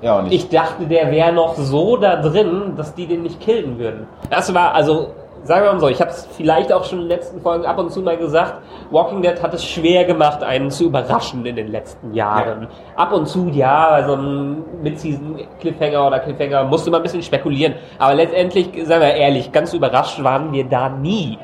Ja, 0.00 0.18
auch 0.18 0.22
nicht. 0.22 0.32
Ich 0.34 0.48
dachte, 0.48 0.86
der 0.86 1.10
wäre 1.10 1.32
noch 1.32 1.56
so 1.56 1.96
da 1.96 2.16
drin, 2.16 2.74
dass 2.76 2.94
die 2.94 3.06
den 3.06 3.22
nicht 3.22 3.40
killen 3.40 3.78
würden. 3.78 4.06
Das 4.30 4.52
war, 4.54 4.74
also, 4.74 5.08
sagen 5.42 5.64
wir 5.64 5.72
mal 5.72 5.80
so, 5.80 5.88
ich 5.88 6.00
habe 6.00 6.10
es 6.10 6.28
vielleicht 6.36 6.72
auch 6.72 6.84
schon 6.84 6.98
in 7.00 7.04
den 7.04 7.08
letzten 7.08 7.40
Folgen 7.40 7.66
ab 7.66 7.78
und 7.78 7.90
zu 7.90 8.00
mal 8.00 8.16
gesagt, 8.16 8.54
Walking 8.90 9.22
Dead 9.22 9.42
hat 9.42 9.54
es 9.54 9.64
schwer 9.64 10.04
gemacht, 10.04 10.42
einen 10.42 10.70
zu 10.70 10.84
überraschen 10.84 11.44
in 11.44 11.56
den 11.56 11.68
letzten 11.68 12.14
Jahren. 12.14 12.68
Ab 12.96 13.12
und 13.12 13.26
zu, 13.26 13.48
ja, 13.48 13.90
bei 13.90 14.04
so 14.04 14.12
einem 14.12 14.64
Mid-Season-Cliffhanger 14.82 16.06
oder 16.06 16.20
Cliffhanger 16.20 16.64
musste 16.64 16.90
man 16.90 17.00
ein 17.00 17.02
bisschen 17.02 17.22
spekulieren. 17.22 17.74
Aber 17.98 18.14
letztendlich, 18.14 18.70
sagen 18.86 19.00
wir 19.00 19.14
ehrlich, 19.14 19.50
ganz 19.50 19.72
überrascht 19.74 20.22
waren 20.22 20.52
wir 20.52 20.64
da 20.64 20.88
nie. 20.88 21.38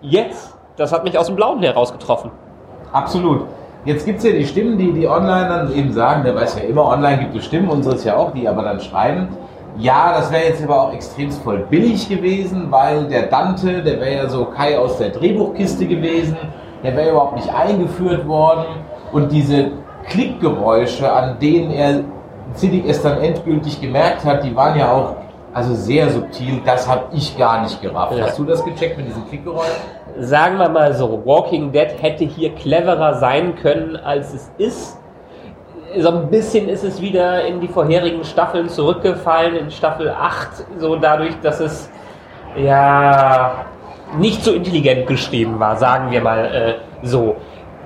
Jetzt, 0.00 0.56
das 0.76 0.92
hat 0.92 1.04
mich 1.04 1.18
aus 1.18 1.26
dem 1.26 1.36
Blauen 1.36 1.62
heraus 1.62 1.92
getroffen. 1.92 2.30
Absolut. 2.92 3.46
Jetzt 3.84 4.06
gibt's 4.06 4.22
ja 4.22 4.30
die 4.30 4.46
Stimmen, 4.46 4.78
die, 4.78 4.92
die 4.92 5.08
online 5.08 5.48
dann 5.48 5.74
eben 5.74 5.92
sagen, 5.92 6.22
der 6.22 6.36
weiß 6.36 6.56
ja 6.56 6.68
immer, 6.68 6.86
online 6.86 7.18
gibt 7.18 7.34
es 7.34 7.44
Stimmen, 7.46 7.68
unseres 7.68 8.04
ja 8.04 8.16
auch, 8.16 8.32
die 8.32 8.46
aber 8.46 8.62
dann 8.62 8.78
schreiben, 8.78 9.28
ja, 9.76 10.12
das 10.12 10.30
wäre 10.30 10.44
jetzt 10.44 10.62
aber 10.62 10.82
auch 10.82 10.92
extremst 10.92 11.42
voll 11.42 11.66
billig 11.68 12.08
gewesen, 12.08 12.66
weil 12.70 13.08
der 13.08 13.22
Dante, 13.22 13.82
der 13.82 13.98
wäre 14.00 14.14
ja 14.14 14.28
so 14.28 14.44
Kai 14.44 14.78
aus 14.78 14.98
der 14.98 15.08
Drehbuchkiste 15.08 15.86
gewesen, 15.86 16.36
der 16.84 16.96
wäre 16.96 17.10
überhaupt 17.10 17.36
nicht 17.36 17.52
eingeführt 17.52 18.28
worden. 18.28 18.66
Und 19.12 19.32
diese 19.32 19.72
Klickgeräusche, 20.08 21.10
an 21.10 21.38
denen 21.40 21.70
er 21.70 22.00
Siddiq 22.54 22.84
es 22.86 23.02
dann 23.02 23.18
endgültig 23.20 23.80
gemerkt 23.80 24.24
hat, 24.24 24.44
die 24.44 24.54
waren 24.54 24.78
ja 24.78 24.92
auch 24.92 25.16
also 25.52 25.74
sehr 25.74 26.10
subtil, 26.10 26.60
das 26.64 26.88
habe 26.88 27.04
ich 27.14 27.36
gar 27.36 27.62
nicht 27.62 27.80
gerafft. 27.82 28.16
Ja. 28.16 28.26
Hast 28.26 28.38
du 28.38 28.44
das 28.44 28.64
gecheckt 28.64 28.96
mit 28.96 29.08
diesen 29.08 29.28
Klickgeräuschen? 29.28 29.72
sagen 30.18 30.58
wir 30.58 30.68
mal 30.68 30.94
so, 30.94 31.22
Walking 31.24 31.72
Dead 31.72 31.88
hätte 32.00 32.24
hier 32.24 32.54
cleverer 32.54 33.14
sein 33.14 33.54
können, 33.56 33.96
als 33.96 34.34
es 34.34 34.52
ist. 34.58 34.98
So 35.98 36.08
ein 36.08 36.30
bisschen 36.30 36.68
ist 36.68 36.84
es 36.84 37.00
wieder 37.00 37.44
in 37.44 37.60
die 37.60 37.68
vorherigen 37.68 38.24
Staffeln 38.24 38.68
zurückgefallen, 38.68 39.56
in 39.56 39.70
Staffel 39.70 40.10
8, 40.10 40.64
so 40.78 40.96
dadurch, 40.96 41.34
dass 41.42 41.60
es 41.60 41.90
ja 42.56 43.66
nicht 44.18 44.42
so 44.42 44.52
intelligent 44.52 45.06
geschrieben 45.06 45.58
war, 45.58 45.76
sagen 45.76 46.10
wir 46.10 46.20
mal 46.20 46.44
äh, 46.44 47.06
so. 47.06 47.36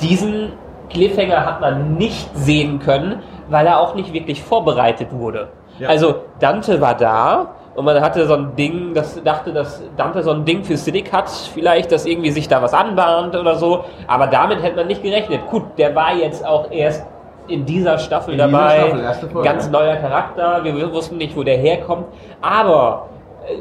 Diesen 0.00 0.52
Cliffhanger 0.90 1.44
hat 1.44 1.60
man 1.60 1.94
nicht 1.94 2.28
sehen 2.36 2.78
können, 2.78 3.22
weil 3.48 3.66
er 3.66 3.80
auch 3.80 3.94
nicht 3.94 4.12
wirklich 4.12 4.42
vorbereitet 4.42 5.08
wurde. 5.10 5.48
Ja. 5.78 5.88
Also 5.88 6.16
Dante 6.40 6.80
war 6.80 6.94
da 6.94 7.54
und 7.74 7.84
man 7.84 8.00
hatte 8.00 8.26
so 8.26 8.34
ein 8.34 8.56
Ding, 8.56 8.94
das 8.94 9.22
dachte, 9.22 9.52
dass 9.52 9.82
Dante 9.96 10.22
so 10.22 10.30
ein 10.30 10.44
Ding 10.44 10.64
für 10.64 10.76
Cynic 10.76 11.12
hat, 11.12 11.28
vielleicht, 11.28 11.92
dass 11.92 12.06
irgendwie 12.06 12.30
sich 12.30 12.48
da 12.48 12.62
was 12.62 12.72
anbahnt 12.72 13.36
oder 13.36 13.56
so, 13.56 13.84
aber 14.06 14.26
damit 14.26 14.62
hätte 14.62 14.76
man 14.76 14.86
nicht 14.86 15.02
gerechnet. 15.02 15.46
Gut, 15.48 15.64
der 15.76 15.94
war 15.94 16.14
jetzt 16.14 16.44
auch 16.44 16.70
erst 16.70 17.04
in 17.48 17.64
dieser 17.64 17.98
Staffel 17.98 18.32
In 18.32 18.38
dieser 18.38 18.50
dabei, 18.50 18.78
Staffel, 18.78 19.00
erste 19.00 19.28
Folge. 19.28 19.48
ganz 19.48 19.70
neuer 19.70 19.96
Charakter, 19.96 20.64
wir 20.64 20.92
wussten 20.92 21.16
nicht, 21.18 21.36
wo 21.36 21.42
der 21.42 21.58
herkommt, 21.58 22.06
aber 22.40 23.06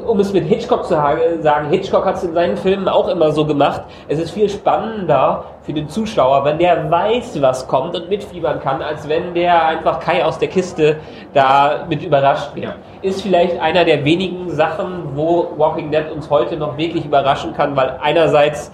um 0.06 0.18
es 0.20 0.32
mit 0.32 0.44
Hitchcock 0.44 0.84
zu 0.84 0.94
sagen, 0.94 1.68
Hitchcock 1.70 2.04
hat 2.04 2.16
es 2.16 2.24
in 2.24 2.34
seinen 2.34 2.56
Filmen 2.56 2.88
auch 2.88 3.08
immer 3.08 3.30
so 3.32 3.44
gemacht. 3.44 3.82
Es 4.08 4.18
ist 4.18 4.30
viel 4.30 4.48
spannender 4.48 5.44
für 5.62 5.72
den 5.72 5.88
Zuschauer, 5.88 6.44
wenn 6.44 6.58
der 6.58 6.90
weiß, 6.90 7.40
was 7.40 7.66
kommt 7.68 7.94
und 7.94 8.08
mitfiebern 8.08 8.60
kann, 8.60 8.82
als 8.82 9.08
wenn 9.08 9.34
der 9.34 9.66
einfach 9.66 10.00
Kai 10.00 10.24
aus 10.24 10.38
der 10.38 10.48
Kiste 10.48 10.96
da 11.34 11.86
mit 11.88 12.02
überrascht 12.02 12.54
wird. 12.54 12.74
Ist 13.02 13.22
vielleicht 13.22 13.60
einer 13.60 13.84
der 13.84 14.04
wenigen 14.04 14.50
Sachen, 14.50 15.14
wo 15.14 15.48
Walking 15.56 15.90
Dead 15.90 16.10
uns 16.12 16.30
heute 16.30 16.56
noch 16.56 16.76
wirklich 16.76 17.04
überraschen 17.04 17.54
kann, 17.54 17.76
weil 17.76 17.96
einerseits 18.00 18.72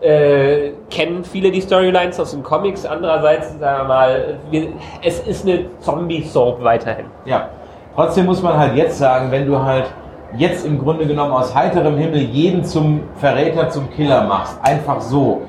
äh, 0.00 0.72
kennen 0.90 1.24
viele 1.24 1.50
die 1.50 1.60
Storylines 1.60 2.20
aus 2.20 2.32
den 2.32 2.42
Comics, 2.42 2.84
andererseits, 2.84 3.58
sagen 3.58 3.82
wir 3.82 3.88
mal, 3.88 4.38
wir, 4.50 4.68
es 5.02 5.20
ist 5.20 5.46
eine 5.46 5.64
Zombie-Soap 5.80 6.62
weiterhin. 6.62 7.06
Ja. 7.24 7.48
Trotzdem 7.94 8.26
muss 8.26 8.42
man 8.42 8.58
halt 8.58 8.76
jetzt 8.76 8.98
sagen, 8.98 9.30
wenn 9.30 9.46
du 9.46 9.58
halt 9.58 9.86
jetzt 10.36 10.66
im 10.66 10.78
Grunde 10.78 11.06
genommen 11.06 11.32
aus 11.32 11.54
heiterem 11.54 11.96
Himmel 11.96 12.20
jeden 12.20 12.64
zum 12.64 13.00
Verräter, 13.16 13.70
zum 13.70 13.90
Killer 13.90 14.24
machst, 14.24 14.58
einfach 14.62 15.00
so, 15.00 15.42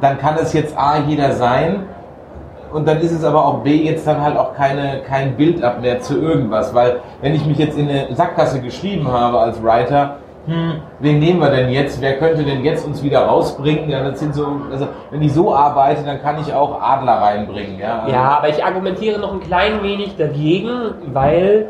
dann 0.00 0.18
kann 0.18 0.36
es 0.40 0.52
jetzt 0.52 0.76
A, 0.76 0.98
jeder 1.06 1.32
sein 1.32 1.86
und 2.72 2.88
dann 2.88 3.00
ist 3.00 3.12
es 3.12 3.24
aber 3.24 3.44
auch 3.44 3.58
B, 3.58 3.76
jetzt 3.76 4.06
dann 4.06 4.20
halt 4.20 4.36
auch 4.36 4.54
keine, 4.54 5.00
kein 5.06 5.36
Build-up 5.36 5.80
mehr 5.80 6.00
zu 6.00 6.20
irgendwas, 6.20 6.74
weil 6.74 7.00
wenn 7.20 7.34
ich 7.34 7.46
mich 7.46 7.58
jetzt 7.58 7.78
in 7.78 7.88
eine 7.88 8.14
Sackgasse 8.14 8.60
geschrieben 8.60 9.10
habe 9.10 9.38
als 9.38 9.62
Writer, 9.62 10.16
hm, 10.46 10.74
wen 11.00 11.20
nehmen 11.20 11.40
wir 11.40 11.50
denn 11.50 11.70
jetzt? 11.70 12.02
Wer 12.02 12.18
könnte 12.18 12.42
denn 12.44 12.62
jetzt 12.64 12.86
uns 12.86 13.02
wieder 13.02 13.20
rausbringen? 13.20 13.88
Ja, 13.88 14.02
das 14.02 14.20
sind 14.20 14.34
so, 14.34 14.46
also 14.70 14.88
wenn 15.10 15.22
ich 15.22 15.32
so 15.32 15.54
arbeite, 15.54 16.04
dann 16.04 16.20
kann 16.20 16.38
ich 16.38 16.52
auch 16.52 16.82
Adler 16.82 17.12
reinbringen. 17.12 17.78
Ja, 17.78 18.06
Ja, 18.08 18.38
aber 18.38 18.50
ich 18.50 18.62
argumentiere 18.62 19.18
noch 19.18 19.32
ein 19.32 19.40
klein 19.40 19.82
wenig 19.82 20.16
dagegen, 20.16 20.68
weil 21.12 21.68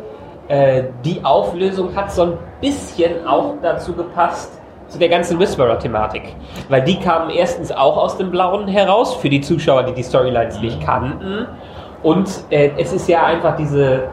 äh, 0.49 0.85
die 1.05 1.25
Auflösung 1.25 1.95
hat 1.95 2.13
so 2.13 2.23
ein 2.23 2.39
bisschen 2.61 3.27
auch 3.27 3.55
dazu 3.63 3.93
gepasst, 3.93 4.61
zu 4.89 4.99
der 4.99 5.09
ganzen 5.09 5.39
Whisperer-Thematik. 5.39 6.23
Weil 6.69 6.83
die 6.83 6.99
kamen 6.99 7.31
erstens 7.31 7.73
auch 7.73 7.97
aus 7.97 8.17
dem 8.17 8.31
Blauen 8.31 8.69
heraus, 8.69 9.15
für 9.15 9.29
die 9.29 9.41
Zuschauer, 9.41 9.85
die 9.85 9.93
die 9.93 10.03
Storylines 10.03 10.61
nicht 10.61 10.81
kannten. 10.81 11.47
Und 12.03 12.29
äh, 12.51 12.71
es 12.77 12.93
ist 12.93 13.09
ja 13.09 13.25
einfach 13.25 13.57
diese, 13.57 14.05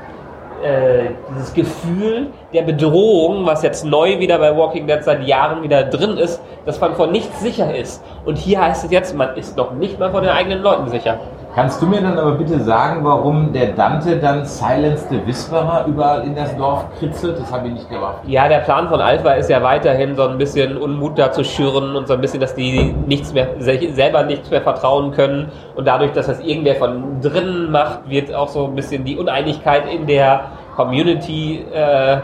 äh, 0.63 1.09
dieses 1.35 1.53
Gefühl 1.53 2.27
der 2.53 2.61
Bedrohung, 2.63 3.45
was 3.45 3.63
jetzt 3.63 3.83
neu 3.85 4.17
wieder 4.19 4.39
bei 4.39 4.55
Walking 4.55 4.87
Dead 4.87 5.03
seit 5.03 5.27
Jahren 5.27 5.61
wieder 5.61 5.83
drin 5.83 6.17
ist, 6.17 6.41
dass 6.65 6.79
man 6.79 6.95
vor 6.95 7.07
nichts 7.07 7.41
sicher 7.41 7.75
ist. 7.75 8.01
Und 8.25 8.37
hier 8.37 8.61
heißt 8.61 8.85
es 8.85 8.91
jetzt, 8.91 9.15
man 9.15 9.35
ist 9.35 9.57
noch 9.57 9.73
nicht 9.73 9.99
mal 9.99 10.11
vor 10.11 10.21
den 10.21 10.29
eigenen 10.29 10.61
Leuten 10.61 10.87
sicher. 10.89 11.19
Kannst 11.53 11.81
du 11.81 11.85
mir 11.85 12.01
dann 12.01 12.17
aber 12.17 12.31
bitte 12.31 12.61
sagen, 12.61 13.03
warum 13.03 13.51
der 13.51 13.73
Dante 13.73 14.15
dann 14.17 14.45
Silence 14.45 15.05
the 15.09 15.19
Whisperer 15.27 15.83
überall 15.85 16.23
in 16.23 16.33
das 16.33 16.55
Dorf 16.55 16.85
kritzelt? 16.97 17.37
Das 17.39 17.51
habe 17.51 17.67
ich 17.67 17.73
nicht 17.73 17.89
gerafft. 17.89 18.19
Ja, 18.25 18.47
der 18.47 18.59
Plan 18.59 18.87
von 18.87 19.01
Alpha 19.01 19.31
ist 19.33 19.49
ja 19.49 19.61
weiterhin 19.61 20.15
so 20.15 20.23
ein 20.27 20.37
bisschen 20.37 20.77
Unmut 20.77 21.19
da 21.19 21.29
zu 21.33 21.43
schüren 21.43 21.97
und 21.97 22.07
so 22.07 22.13
ein 22.13 22.21
bisschen, 22.21 22.39
dass 22.39 22.55
die 22.55 22.95
nichts 23.05 23.33
mehr, 23.33 23.49
selber 23.59 24.23
nichts 24.23 24.49
mehr 24.49 24.61
vertrauen 24.61 25.11
können. 25.11 25.51
Und 25.75 25.85
dadurch, 25.85 26.13
dass 26.13 26.27
das 26.27 26.39
irgendwer 26.39 26.75
von 26.75 27.19
drinnen 27.19 27.69
macht, 27.69 28.09
wird 28.09 28.33
auch 28.33 28.47
so 28.47 28.65
ein 28.67 28.75
bisschen 28.75 29.03
die 29.03 29.17
Uneinigkeit 29.17 29.83
in 29.93 30.07
der 30.07 30.45
Community 30.77 31.65
äh, 31.73 32.17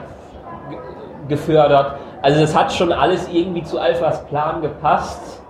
ge- 0.69 0.79
gefördert. 1.27 1.95
Also 2.21 2.39
das 2.39 2.57
hat 2.57 2.71
schon 2.71 2.93
alles 2.93 3.27
irgendwie 3.29 3.63
zu 3.63 3.77
Alphas 3.77 4.23
Plan 4.27 4.61
gepasst. 4.61 5.43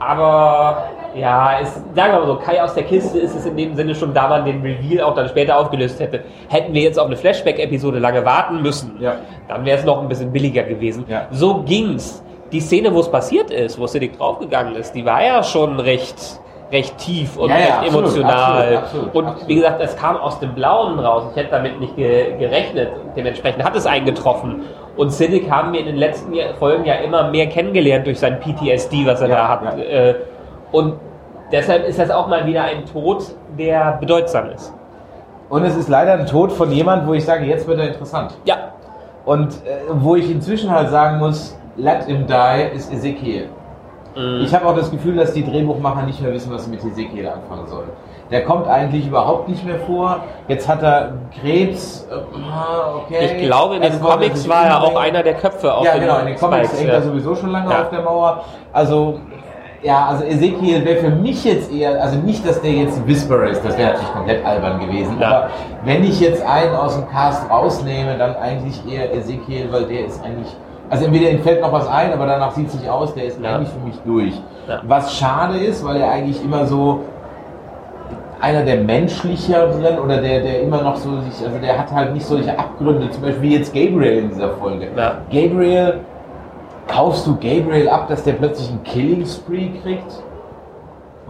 Aber 0.00 0.84
ja, 1.20 1.58
es, 1.60 1.74
sagen 1.94 2.12
wir 2.12 2.20
mal 2.20 2.26
so, 2.26 2.36
Kai 2.36 2.62
aus 2.62 2.74
der 2.74 2.84
Kiste 2.84 3.18
ist 3.18 3.34
es 3.34 3.46
in 3.46 3.56
dem 3.56 3.74
Sinne 3.74 3.94
schon, 3.94 4.12
da 4.14 4.28
man 4.28 4.44
den 4.44 4.60
Reveal 4.62 5.02
auch 5.04 5.14
dann 5.14 5.28
später 5.28 5.58
aufgelöst 5.58 5.98
hätte. 6.00 6.20
Hätten 6.48 6.72
wir 6.74 6.82
jetzt 6.82 6.98
auf 6.98 7.06
eine 7.06 7.16
Flashback-Episode 7.16 7.98
lange 7.98 8.24
warten 8.24 8.62
müssen, 8.62 8.96
Ja. 9.00 9.16
dann 9.48 9.64
wäre 9.64 9.78
es 9.78 9.84
noch 9.84 10.00
ein 10.00 10.08
bisschen 10.08 10.32
billiger 10.32 10.62
gewesen. 10.62 11.04
Ja. 11.08 11.26
So 11.30 11.62
ging's. 11.64 12.22
Die 12.52 12.60
Szene, 12.60 12.94
wo 12.94 13.00
es 13.00 13.10
passiert 13.10 13.50
ist, 13.50 13.78
wo 13.78 13.86
Siddiq 13.86 14.16
draufgegangen 14.16 14.74
ist, 14.76 14.92
die 14.92 15.04
war 15.04 15.22
ja 15.22 15.42
schon 15.42 15.78
recht, 15.80 16.40
recht 16.72 16.96
tief 16.96 17.36
und 17.36 17.50
Ja, 17.50 17.58
ja, 17.58 17.64
recht 17.64 17.74
absolut, 17.94 17.98
emotional. 18.04 18.76
absolut, 18.76 19.06
absolut, 19.06 19.14
und 19.14 19.48
wie 19.48 19.54
gesagt, 19.56 19.82
es 19.82 19.96
kam 19.96 20.16
aus 20.16 20.38
dem 20.40 20.54
Blauen 20.54 20.98
raus. 20.98 21.24
Ich 21.32 21.36
hätte 21.36 21.50
damit 21.50 21.78
nicht 21.78 21.94
ge 21.96 22.38
gerechnet. 22.38 22.90
Dementsprechend 23.16 23.62
hat 23.64 23.76
es 23.76 23.84
eingetroffen. 23.86 24.62
Und 24.96 25.10
Siddiq 25.12 25.48
haben 25.50 25.72
wir 25.74 25.80
in 25.80 25.86
den 25.86 25.96
letzten 25.96 26.32
Folgen 26.58 26.84
ja 26.86 26.94
immer 26.94 27.30
mehr 27.30 27.46
kennengelernt 27.48 28.06
durch 28.06 28.18
sein 28.18 28.40
PTSD, 28.40 29.04
was 29.06 29.20
er 29.20 29.28
Ja, 29.28 29.36
da 29.36 29.48
hat. 29.48 29.78
ja. 29.78 29.84
Äh, 29.84 30.14
Und 30.72 30.94
deshalb 31.52 31.86
ist 31.86 31.98
das 31.98 32.10
auch 32.10 32.28
mal 32.28 32.46
wieder 32.46 32.64
ein 32.64 32.84
Tod, 32.86 33.24
der 33.58 33.98
bedeutsam 34.00 34.50
ist. 34.50 34.72
Und 35.48 35.64
es 35.64 35.76
ist 35.76 35.88
leider 35.88 36.12
ein 36.14 36.26
Tod 36.26 36.52
von 36.52 36.70
jemand, 36.70 37.06
wo 37.06 37.14
ich 37.14 37.24
sage, 37.24 37.46
jetzt 37.46 37.66
wird 37.66 37.78
er 37.78 37.88
interessant. 37.88 38.36
Ja, 38.44 38.56
Und 39.24 39.52
äh, 39.64 39.78
wo 39.90 40.14
ich 40.16 40.30
inzwischen 40.30 40.70
halt 40.70 40.90
sagen 40.90 41.18
muss, 41.18 41.56
let 41.76 42.04
him 42.04 42.26
die, 42.26 42.76
ist 42.76 42.92
Ezekiel. 42.92 43.48
Ich 44.40 44.52
habe 44.52 44.66
auch 44.66 44.74
das 44.74 44.90
Gefühl, 44.90 45.14
dass 45.16 45.32
die 45.32 45.44
Drehbuchmacher 45.44 46.02
nicht 46.02 46.20
mehr 46.20 46.32
wissen, 46.32 46.52
was 46.52 46.64
sie 46.64 46.70
mit 46.72 46.82
Ezekiel 46.84 47.28
anfangen 47.28 47.68
sollen. 47.68 47.90
Der 48.32 48.44
kommt 48.44 48.66
eigentlich 48.66 49.06
überhaupt 49.06 49.48
nicht 49.48 49.64
mehr 49.64 49.78
vor. 49.78 50.24
Jetzt 50.48 50.68
hat 50.68 50.82
er 50.82 51.12
Krebs. 51.40 52.06
äh, 52.10 52.14
ah, 52.50 52.96
okay. 52.96 53.36
ich 53.36 53.46
glaube, 53.46 53.76
in 53.76 53.82
den 53.82 53.92
wollte 54.02 54.16
Comics 54.16 54.48
war 54.48 54.66
er 54.66 54.82
auch 54.82 54.96
einer 54.96 55.22
der 55.22 55.34
Köpfe 55.34 55.72
auf 55.72 55.84
Ja, 55.84 55.96
genau, 55.98 56.18
in 56.18 56.26
den 56.26 56.36
Comics 56.36 56.66
Spikes, 56.66 56.80
hängt 56.80 56.88
ja. 56.88 56.94
er 56.96 57.02
sowieso 57.02 57.36
schon 57.36 57.50
lange 57.50 57.70
Ja. 57.70 57.82
auf 57.82 57.90
der 57.90 58.02
Mauer. 58.02 58.44
Also, 58.72 59.20
ja, 59.82 60.06
also 60.06 60.24
Ezekiel 60.24 60.84
wäre 60.84 60.96
für 60.98 61.10
mich 61.10 61.44
jetzt 61.44 61.72
eher, 61.72 62.02
also 62.02 62.18
nicht, 62.18 62.46
dass 62.46 62.60
der 62.60 62.72
jetzt 62.72 62.98
ein 62.98 63.06
Whisperer 63.06 63.48
ist, 63.48 63.64
das 63.64 63.76
wäre 63.78 63.90
natürlich 63.92 64.12
komplett 64.12 64.44
albern 64.44 64.80
gewesen, 64.80 65.16
Ja. 65.20 65.26
aber 65.28 65.50
wenn 65.84 66.02
ich 66.04 66.20
jetzt 66.20 66.44
einen 66.44 66.74
aus 66.74 66.96
dem 66.96 67.08
Cast 67.08 67.48
rausnehme, 67.50 68.18
dann 68.18 68.34
eigentlich 68.36 68.80
eher 68.90 69.14
Ezekiel, 69.14 69.68
weil 69.70 69.84
der 69.84 70.06
ist 70.06 70.22
eigentlich, 70.24 70.48
also 70.90 71.04
entweder 71.04 71.30
ihm 71.30 71.40
fällt 71.42 71.60
noch 71.60 71.72
was 71.72 71.86
ein, 71.88 72.12
aber 72.12 72.26
danach 72.26 72.50
sieht 72.52 72.68
es 72.68 72.74
nicht 72.74 72.88
aus, 72.90 73.14
der 73.14 73.24
ist 73.24 73.40
Ja. 73.40 73.54
eigentlich 73.56 73.68
für 73.68 73.86
mich 73.86 73.98
durch. 74.04 74.34
Ja. 74.68 74.80
Was 74.86 75.14
schade 75.16 75.58
ist, 75.58 75.84
weil 75.86 75.98
er 76.00 76.10
eigentlich 76.10 76.42
immer 76.44 76.66
so 76.66 77.00
einer 78.40 78.62
der 78.64 78.76
menschlicheren 78.76 79.98
oder 79.98 80.18
der, 80.20 80.40
der 80.40 80.62
immer 80.62 80.80
noch 80.82 80.96
so 80.96 81.20
sich, 81.22 81.44
also 81.44 81.58
der 81.60 81.76
hat 81.78 81.92
halt 81.92 82.14
nicht 82.14 82.24
solche 82.26 82.56
Abgründe, 82.56 83.10
zum 83.10 83.22
Beispiel 83.22 83.42
wie 83.42 83.56
jetzt 83.56 83.72
Gabriel 83.74 84.18
in 84.18 84.28
dieser 84.28 84.50
Folge. 84.50 84.88
Gabriel, 85.32 86.00
kaufst 86.88 87.26
du 87.26 87.34
Gabriel 87.36 87.88
ab, 87.88 88.08
dass 88.08 88.24
der 88.24 88.32
plötzlich 88.32 88.68
einen 88.70 88.82
Killing 88.82 89.26
Spree 89.26 89.70
kriegt? 89.82 90.22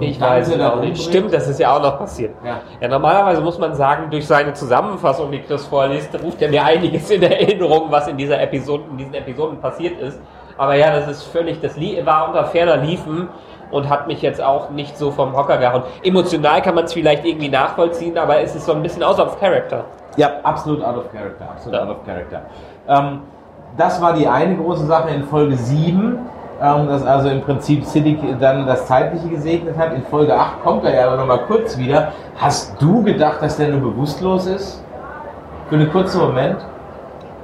Ich 0.00 0.20
weiß 0.20 0.48
es 0.48 0.80
nicht. 0.80 1.02
Stimmt, 1.02 1.34
das 1.34 1.48
ist 1.48 1.58
ja 1.58 1.76
auch 1.76 1.82
noch 1.82 1.98
passiert. 1.98 2.32
Ja. 2.44 2.60
Ja, 2.80 2.86
normalerweise 2.88 3.40
muss 3.40 3.58
man 3.58 3.74
sagen, 3.74 4.10
durch 4.10 4.26
seine 4.26 4.52
Zusammenfassung, 4.52 5.30
die 5.32 5.40
Chris 5.40 5.66
vorliest, 5.66 6.10
ruft 6.22 6.40
er 6.40 6.50
mir 6.50 6.64
einiges 6.64 7.10
in 7.10 7.22
Erinnerung, 7.22 7.90
was 7.90 8.06
in 8.06 8.16
dieser 8.16 8.40
Episode, 8.40 8.84
in 8.90 8.96
diesen 8.98 9.14
Episoden 9.14 9.58
passiert 9.60 10.00
ist. 10.00 10.20
Aber 10.56 10.74
ja, 10.74 10.92
das 10.92 11.08
ist 11.08 11.24
völlig, 11.24 11.60
das 11.60 11.76
war 12.04 12.28
unter 12.28 12.44
ferner 12.46 12.76
Liefen 12.76 13.28
und 13.70 13.88
hat 13.88 14.06
mich 14.06 14.22
jetzt 14.22 14.40
auch 14.40 14.70
nicht 14.70 14.96
so 14.96 15.10
vom 15.10 15.36
Hocker 15.36 15.58
gehauen. 15.58 15.82
Emotional 16.04 16.62
kann 16.62 16.76
man 16.76 16.84
es 16.84 16.92
vielleicht 16.92 17.24
irgendwie 17.24 17.48
nachvollziehen, 17.48 18.16
aber 18.18 18.40
es 18.40 18.54
ist 18.54 18.66
so 18.66 18.72
ein 18.72 18.82
bisschen 18.82 19.02
out 19.02 19.18
of 19.18 19.38
character. 19.40 19.84
Ja, 20.16 20.30
absolut 20.44 20.82
out 20.82 20.96
of 20.96 21.12
character, 21.12 21.48
absolut 21.50 21.78
Ja. 21.78 21.84
out 21.84 21.90
of 21.96 22.04
character. 22.04 22.42
Ähm, 22.88 23.20
das 23.76 24.00
war 24.00 24.14
die 24.14 24.26
eine 24.26 24.56
große 24.56 24.86
Sache 24.86 25.10
in 25.10 25.24
Folge 25.24 25.56
7, 25.56 26.18
ähm, 26.60 26.88
dass 26.88 27.04
also 27.04 27.28
im 27.28 27.42
Prinzip 27.42 27.84
Siddiq 27.84 28.18
dann 28.40 28.66
das 28.66 28.86
Zeitliche 28.86 29.28
gesegnet 29.28 29.76
hat. 29.76 29.92
In 29.92 30.02
Folge 30.02 30.34
8 30.34 30.62
kommt 30.62 30.84
er 30.84 30.94
ja 30.94 31.06
aber 31.06 31.16
nochmal 31.16 31.40
kurz 31.46 31.78
wieder. 31.78 32.12
Hast 32.36 32.80
du 32.80 33.02
gedacht, 33.02 33.42
dass 33.42 33.56
der 33.56 33.68
nur 33.68 33.92
bewusstlos 33.92 34.46
ist? 34.46 34.82
Für 35.68 35.76
einen 35.76 35.90
kurzen 35.90 36.20
Moment? 36.20 36.56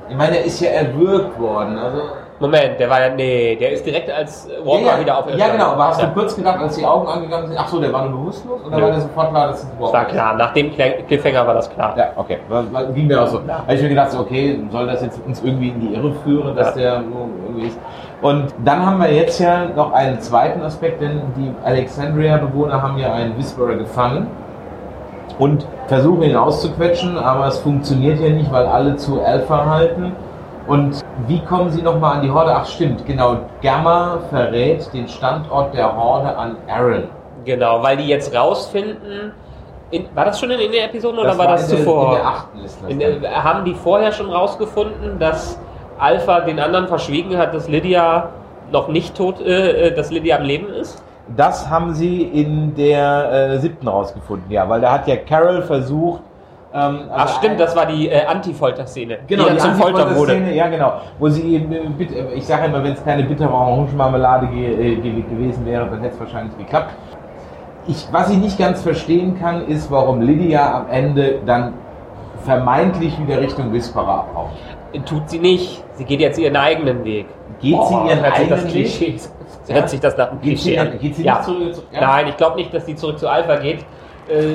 Ich 0.09 0.17
meine, 0.17 0.39
er 0.39 0.45
ist 0.45 0.61
ja 0.61 0.71
erwürgt 0.71 1.39
worden. 1.39 1.79
Also, 1.79 2.03
Moment, 2.41 2.81
der 2.81 2.91
war 2.91 3.01
ja, 3.01 3.15
nee, 3.15 3.55
der 3.55 3.73
ist 3.73 3.87
direkt 3.87 4.11
als 4.11 4.49
Walker 4.65 4.87
ja, 4.87 5.01
wieder 5.01 5.19
auf 5.19 5.25
ja, 5.37 5.49
genau, 5.51 5.67
aber 5.67 5.89
hast 5.89 6.01
ja. 6.01 6.09
du 6.09 6.15
kurz 6.15 6.35
gedacht, 6.35 6.59
als 6.59 6.75
die 6.75 6.85
Augen 6.85 7.07
angegangen 7.07 7.47
sind, 7.47 7.57
ach 7.57 7.69
so, 7.69 7.81
der 7.81 7.93
war 7.93 8.09
nur 8.09 8.19
bewusstlos? 8.19 8.61
Oder 8.67 8.77
Nö. 8.77 8.83
war 8.83 8.91
der 8.91 9.01
sofort 9.01 9.31
klar, 9.31 9.47
dass 9.47 9.63
es 9.63 9.71
ein 9.71 9.81
Walker 9.81 9.93
war 9.93 10.05
klar, 10.07 10.35
nach 10.35 10.53
dem 10.53 10.73
Cliffhanger 10.75 11.47
war 11.47 11.55
das 11.55 11.71
klar. 11.71 11.95
Ja, 11.97 12.11
okay. 12.17 12.39
Ging 12.93 13.07
mir 13.07 13.23
auch 13.23 13.29
so. 13.29 13.39
Da 13.39 13.59
habe 13.59 13.75
ich 13.75 13.83
mir 13.83 13.89
gedacht, 13.89 14.11
so, 14.11 14.19
okay, 14.19 14.59
soll 14.71 14.87
das 14.89 15.03
jetzt 15.03 15.21
uns 15.25 15.45
irgendwie 15.45 15.69
in 15.69 15.81
die 15.81 15.95
Irre 15.95 16.13
führen, 16.25 16.57
dass 16.57 16.75
Ja. 16.75 16.83
der 16.83 17.05
irgendwie 17.47 17.69
ist. 17.69 17.79
Und 18.21 18.53
dann 18.65 18.85
haben 18.85 19.01
wir 19.01 19.13
jetzt 19.13 19.39
ja 19.39 19.67
noch 19.67 19.93
einen 19.93 20.21
zweiten 20.21 20.61
Aspekt, 20.63 21.03
denn 21.03 21.21
die 21.37 21.53
Alexandria-Bewohner 21.65 22.83
haben 22.83 22.99
ja 22.99 23.13
einen 23.13 23.39
Whisperer 23.39 23.77
gefangen 23.77 24.27
und 25.39 25.67
versuchen 25.87 26.23
ihn 26.23 26.37
auszuquetschen, 26.37 27.17
aber 27.17 27.47
es 27.47 27.59
funktioniert 27.59 28.19
ja 28.19 28.31
nicht, 28.31 28.51
weil 28.51 28.67
alle 28.67 28.97
zu 28.97 29.23
Alpha 29.23 29.67
halten. 29.67 30.13
Und 30.67 31.04
wie 31.27 31.41
kommen 31.41 31.71
sie 31.71 31.83
nochmal 31.83 32.17
an 32.17 32.23
die 32.23 32.31
Horde? 32.31 32.55
Ach 32.55 32.67
stimmt, 32.67 33.05
genau. 33.07 33.39
Gamma 33.63 34.19
verrät 34.31 34.93
den 34.93 35.09
Standort 35.09 35.75
der 35.75 35.97
Horde 35.97 36.37
an 36.37 36.57
Aaron. 36.69 37.05
Genau, 37.45 37.83
weil 37.83 37.97
die 37.97 38.07
jetzt 38.09 38.35
rausfinden, 38.35 39.33
in, 39.91 40.07
war 40.15 40.25
das 40.25 40.41
schon 40.41 40.51
in, 40.51 40.61
in 40.61 40.73
der 40.73 40.87
Episode 40.87 41.21
oder 41.21 41.37
war 41.39 41.49
das 41.49 41.71
in 41.71 41.77
der, 41.77 41.79
zuvor? 41.79 42.13
In 42.89 42.99
der 42.99 43.13
achten 43.13 43.23
das. 43.23 43.45
Haben 43.45 43.65
die 43.65 43.75
vorher 43.75 44.13
schon 44.13 44.31
rausgefunden, 44.31 45.19
dass 45.19 45.59
Alpha 45.99 46.41
den 46.41 46.59
anderen 46.59 46.89
verschwiegen 46.89 47.37
hat, 47.37 47.55
dass 47.55 47.69
Lydia 47.69 48.31
noch 48.73 48.89
nicht 48.89 49.17
tot, 49.17 49.41
äh, 49.41 49.89
äh, 49.89 49.95
dass 49.95 50.11
Lydia 50.11 50.37
am 50.37 50.43
Leben 50.45 50.69
ist? 50.69 51.03
Das 51.37 51.71
haben 51.71 51.95
sie 51.95 52.23
in 52.23 52.75
der 52.75 53.33
äh, 53.33 53.59
siebten 53.59 53.89
rausgefunden, 53.89 54.51
ja, 54.51 54.69
weil 54.69 54.81
da 54.81 54.93
hat 54.93 55.07
ja 55.07 55.17
Carol 55.17 55.63
versucht. 55.63 56.21
Ähm, 56.77 57.03
Ach 57.13 57.23
also 57.23 57.35
stimmt, 57.35 57.53
ein- 57.53 57.59
das 57.59 57.77
war 57.77 57.87
die 57.87 58.09
äh, 58.09 58.25
Anti-Folter-Szene. 58.27 59.19
Genau, 59.29 59.45
die 59.45 59.53
die 59.53 59.59
zum 59.59 59.75
Foltern 59.75 60.17
wurde. 60.17 60.37
Ja 60.53 60.67
genau, 60.67 60.95
wo 61.21 61.29
sie 61.29 61.55
äh, 61.55 61.59
äh, 61.59 62.35
ich 62.35 62.45
sage 62.45 62.67
immer, 62.67 62.83
wenn 62.83 62.95
es 62.95 63.05
keine 63.05 63.23
bittere 63.23 63.53
Orangenmarmelade 63.53 64.49
ge 64.49 64.73
äh, 64.73 64.97
ge 64.97 65.23
gewesen 65.23 65.65
wäre, 65.65 65.87
dann 65.87 66.01
hätte 66.01 66.15
es 66.15 66.21
wahrscheinlich 66.21 66.57
geklappt. 66.59 66.91
Ich, 67.87 68.09
was 68.11 68.29
ich 68.31 68.39
nicht 68.39 68.59
ganz 68.59 68.83
verstehen 68.83 69.39
kann, 69.39 69.67
ist, 69.69 69.89
warum 69.91 70.21
Lydia 70.21 70.79
am 70.79 70.89
Ende 70.91 71.39
dann 71.47 71.75
vermeintlich 72.45 73.17
wieder 73.21 73.41
Richtung 73.41 73.73
Whisperer 73.73 74.21
abhaut. 74.29 74.51
Tut 75.07 75.31
sie 75.31 75.39
nicht. 75.39 75.83
Sie 75.95 76.05
geht 76.05 76.21
jetzt 76.21 76.39
ihren 76.39 76.57
eigenen 76.57 77.05
Weg. 77.05 77.27
Geht 77.61 77.77
sie 77.85 77.95
ihren 77.95 78.21
hört 78.21 78.37
sich 78.37 78.49
das 78.49 78.61
eigenen 78.61 78.65
Weg? 78.65 78.71
Klischee. 78.73 79.17
Ja? 79.69 79.75
Hört 79.77 79.91
sich 79.91 80.01
das 80.01 80.17
nach 80.17 80.31
einem 80.31 80.41
Geht 80.41 80.59
Klischee 80.59 80.79
an. 80.79 80.99
geht 80.99 81.15
sie 81.15 81.23
ja. 81.25 81.35
nicht 81.35 81.45
zurück? 81.45 81.75
zurück- 81.75 81.87
ja? 81.93 82.01
Nein, 82.01 82.27
ich 82.29 82.37
glaube 82.37 82.57
nicht, 82.57 82.75
dass 82.75 82.85
sie 82.87 82.97
zurück 82.97 83.19
zu 83.19 83.29
Alpha 83.29 83.57
geht, 83.57 83.81
äh, 84.29 84.55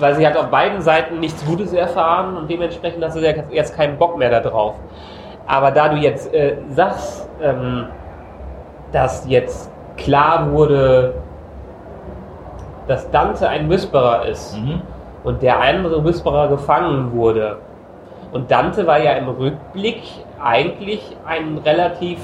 weil 0.00 0.14
sie 0.14 0.26
hat 0.26 0.36
auf 0.36 0.46
beiden 0.48 0.80
Seiten 0.80 1.20
nichts 1.20 1.44
Gutes 1.44 1.72
erfahren 1.72 2.36
und 2.36 2.50
dementsprechend 2.50 3.04
hat 3.04 3.12
sie 3.12 3.20
ja 3.20 3.32
jetzt 3.50 3.76
keinen 3.76 3.96
Bock 3.98 4.16
mehr 4.18 4.40
darauf. 4.40 4.74
Aber 5.46 5.70
da 5.70 5.88
du 5.88 5.96
jetzt 5.96 6.32
äh, 6.34 6.56
sagst, 6.70 7.28
ähm, 7.42 7.86
dass 8.92 9.26
jetzt 9.28 9.70
klar 9.96 10.50
wurde, 10.52 11.14
dass 12.88 13.10
Dante 13.10 13.48
ein 13.48 13.68
Whisperer 13.68 14.26
ist 14.26 14.56
Mhm. 14.58 14.82
und 15.24 15.42
der 15.42 15.60
andere 15.60 16.04
Whisperer 16.04 16.48
gefangen 16.48 17.12
wurde. 17.12 17.58
Und 18.32 18.50
Dante 18.50 18.86
war 18.86 18.98
ja 18.98 19.12
im 19.12 19.28
Rückblick 19.28 20.02
eigentlich 20.42 21.16
ein 21.26 21.58
relativ 21.64 22.18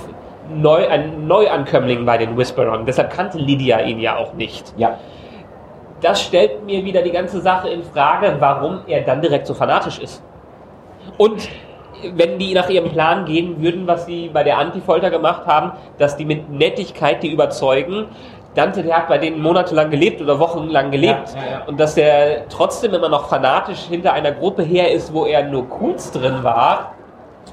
neu, 0.53 0.87
ein 0.89 1.27
Neuankömmling 1.27 2.05
bei 2.05 2.19
den 2.19 2.37
Whisperern. 2.37 2.85
Deshalb 2.87 3.11
kannte 3.11 3.39
Lydia 3.39 3.81
ihn 3.81 3.99
ja 3.99 4.17
auch 4.17 4.35
nicht. 4.35 4.73
Ja, 4.77 4.99
Das 6.03 6.21
stellt 6.21 6.65
mir 6.65 6.85
wieder 6.85 7.03
die 7.03 7.13
ganze 7.13 7.41
Sache 7.41 7.69
in 7.69 7.83
Frage, 7.85 8.37
warum 8.39 8.81
er 8.87 9.03
dann 9.03 9.23
direkt 9.23 9.47
so 9.47 9.55
fanatisch 9.55 9.99
ist. 9.99 10.23
Und 11.17 11.49
wenn 12.15 12.39
die 12.39 12.55
nach 12.55 12.69
ihrem 12.69 12.91
Plan 12.91 13.25
gehen 13.25 13.63
würden, 13.63 13.87
was 13.87 14.07
sie 14.07 14.29
bei 14.29 14.43
der 14.43 14.59
Antifolter 14.59 15.11
gemacht 15.11 15.47
haben, 15.47 15.73
dass 15.99 16.17
die 16.17 16.25
mit 16.25 16.51
Nettigkeit 16.51 17.23
die 17.23 17.31
überzeugen, 17.33 18.07
Dante, 18.55 18.83
der 18.83 18.99
hat 18.99 19.09
bei 19.09 19.17
denen 19.17 19.41
monatelang 19.41 19.91
gelebt 19.91 20.21
oder 20.21 20.39
wochenlang 20.39 20.91
gelebt. 20.91 21.35
Ja, 21.35 21.43
ja, 21.43 21.51
ja. 21.51 21.63
Und 21.67 21.81
dass 21.81 21.95
der 21.95 22.49
trotzdem 22.49 22.93
immer 22.93 23.09
noch 23.09 23.29
fanatisch 23.29 23.81
hinter 23.89 24.13
einer 24.13 24.33
Gruppe 24.33 24.63
her 24.63 24.93
ist, 24.93 25.15
wo 25.15 25.25
er 25.25 25.45
nur 25.45 25.69
kurz 25.69 26.13
drin 26.13 26.43
war, 26.43 26.95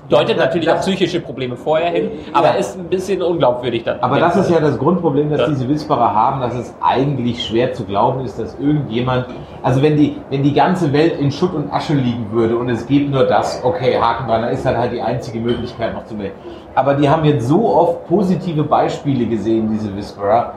deutet 0.10 0.38
Ja, 0.38 0.45
natürlich 0.45 0.65
das- 0.65 0.75
auf 0.75 0.82
psychische 0.82 1.19
Probleme 1.19 1.56
vorher 1.56 1.91
hin, 1.91 2.10
aber 2.34 2.47
Ja. 2.47 2.54
ist 2.54 2.78
ein 2.78 2.86
bisschen 2.86 3.21
unglaubwürdig 3.21 3.84
dann. 3.84 3.99
Aber 4.02 4.19
das 4.19 4.36
ist 4.36 4.49
ja 4.49 4.60
das 4.60 4.78
Grundproblem, 4.78 5.30
das 5.30 5.41
Ja. 5.41 5.47
diese 5.47 5.67
Whisperer 5.69 6.13
haben, 6.13 6.41
dass 6.41 6.56
es 6.56 6.73
eigentlich 6.82 7.45
schwer 7.45 7.73
zu 7.73 7.84
glauben 7.86 8.25
ist, 8.25 8.39
dass 8.39 8.58
irgendjemand, 8.60 9.25
also 9.62 9.82
wenn 9.84 9.95
die, 9.97 10.17
wenn 10.30 10.41
die 10.41 10.54
ganze 10.54 10.91
Welt 10.93 11.19
in 11.19 11.32
Schutt 11.32 11.54
und 11.54 11.71
Asche 11.71 11.93
liegen 11.93 12.32
würde 12.32 12.58
und 12.58 12.69
es 12.69 12.88
gibt 12.88 13.12
nur 13.12 13.23
das, 13.25 13.62
okay, 13.63 13.97
Haken 13.99 14.28
dran, 14.28 14.41
dann 14.43 14.52
ist 14.52 14.65
dann 14.65 14.78
halt 14.78 14.91
die 14.93 15.02
einzige 15.02 15.39
Möglichkeit 15.39 15.93
noch 15.93 16.06
zu 16.06 16.17
wählen. 16.17 16.32
Aber 16.75 16.93
die 16.95 17.08
haben 17.10 17.25
jetzt 17.25 17.47
so 17.47 17.67
oft 17.75 18.08
positive 18.08 18.63
Beispiele 18.63 19.25
gesehen, 19.25 19.69
diese 19.71 19.95
Whisperer. 19.95 20.54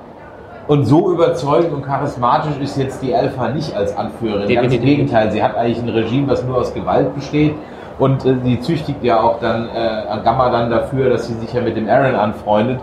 Und 0.69 0.85
so 0.85 1.11
überzeugend 1.13 1.73
und 1.75 1.83
charismatisch 1.85 2.57
ist 2.63 2.79
jetzt 2.79 3.03
die 3.03 3.13
Alpha 3.15 3.49
nicht 3.49 3.75
als 3.75 3.97
Anführerin. 3.97 4.49
Ganz 4.55 4.73
im. 4.73 4.81
Gegenteil, 4.83 5.31
sie 5.33 5.43
hat 5.43 5.57
eigentlich 5.57 5.83
ein 5.83 5.89
Regime, 5.89 6.29
was 6.29 6.45
nur 6.45 6.57
aus 6.59 6.73
Gewalt 6.73 7.13
besteht. 7.17 7.55
Und 8.03 8.25
äh, 8.25 8.35
sie 8.43 8.61
züchtigt 8.61 9.03
ja 9.05 9.21
auch 9.21 9.39
dann 9.41 9.69
äh, 9.69 10.23
Gamma 10.25 10.51
dann 10.51 10.71
dafür, 10.71 11.11
dass 11.11 11.29
sie 11.29 11.35
sich 11.35 11.53
ja 11.53 11.61
mit 11.61 11.77
dem 11.77 11.89
Aaron 11.89 12.15
anfreundet 12.15 12.81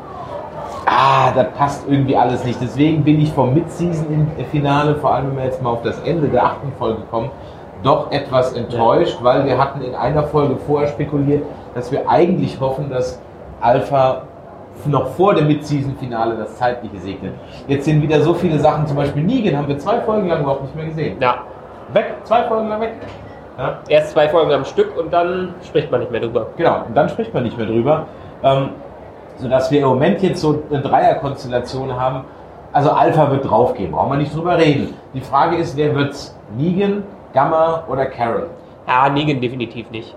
ah, 0.90 1.32
das 1.36 1.48
passt 1.58 1.86
irgendwie 1.88 2.16
alles 2.16 2.44
nicht. 2.44 2.60
Deswegen 2.62 3.04
bin 3.04 3.22
ich 3.22 3.32
vom 3.32 3.54
Mid-Season-Finale, 3.54 4.96
vor 4.96 5.14
allem 5.14 5.30
wenn 5.30 5.38
wir 5.38 5.44
jetzt 5.46 5.62
mal 5.62 5.72
auf 5.72 5.84
das 5.84 6.00
Ende 6.00 6.28
der 6.28 6.44
achten 6.44 6.72
Folge 6.78 7.02
kommen, 7.10 7.30
doch 7.84 8.12
etwas 8.12 8.54
enttäuscht, 8.54 9.18
weil 9.22 9.46
wir 9.46 9.58
hatten 9.58 9.82
in 9.82 9.96
einer 9.96 10.24
Folge 10.24 10.58
vorher 10.58 10.90
spekuliert, 10.90 11.44
dass 11.76 11.92
wir 11.92 12.10
eigentlich 12.10 12.60
hoffen, 12.60 12.90
dass 12.90 13.22
Alpha 13.62 14.24
noch 14.86 15.08
vor 15.10 15.36
dem 15.36 15.48
Mid-Season-Finale 15.48 16.36
das 16.38 16.56
Zeitliche 16.58 16.98
segnet. 17.00 17.34
Jetzt 17.68 17.86
sind 17.86 18.02
wieder 18.02 18.22
so 18.22 18.34
viele 18.34 18.60
Sachen, 18.60 18.88
zum 18.88 18.98
Beispiel 18.98 19.24
Negan 19.24 19.58
haben 19.58 19.68
wir 19.68 19.78
zwei 19.78 20.00
Folgen 20.02 20.28
lang 20.28 20.42
überhaupt 20.42 20.64
nicht 20.64 20.76
mehr 20.76 20.86
gesehen. 20.86 21.18
Ja, 21.20 21.44
Weg, 21.94 22.06
zwei 22.24 22.44
Folgen 22.44 22.70
lang 22.70 22.82
weg. 22.82 22.94
Ja. 23.60 23.80
erst 23.90 24.12
zwei 24.12 24.30
Folgen 24.30 24.54
am 24.54 24.64
Stück 24.64 24.98
und 24.98 25.12
dann 25.12 25.54
spricht 25.68 25.92
man 25.92 26.00
nicht 26.00 26.12
mehr 26.12 26.22
drüber. 26.22 26.48
Genau, 26.56 26.86
und 26.88 26.96
dann 26.96 27.10
spricht 27.10 27.34
man 27.34 27.44
nicht 27.44 27.58
mehr 27.58 27.68
drüber. 27.68 28.06
Ähm, 28.42 28.70
sodass 29.36 29.70
wir 29.70 29.82
im 29.82 29.88
Moment 29.88 30.22
jetzt 30.22 30.40
so 30.40 30.64
eine 30.70 30.82
Dreierkonstellation 30.82 31.94
haben. 32.00 32.24
Also 32.72 32.92
Alpha 32.92 33.30
wird 33.32 33.50
draufgehen, 33.50 33.92
brauchen 33.92 34.12
wir 34.12 34.18
nicht 34.18 34.34
drüber 34.34 34.58
reden. 34.58 34.94
Die 35.14 35.20
Frage 35.20 35.58
ist, 35.58 35.76
wer 35.76 35.94
wird's? 35.94 36.38
Negan, 36.56 37.04
Gamma 37.34 37.84
oder 37.90 38.06
Carol? 38.06 38.48
Ja, 38.88 39.10
Negan 39.10 39.42
definitiv 39.42 39.92
nicht. 39.92 40.16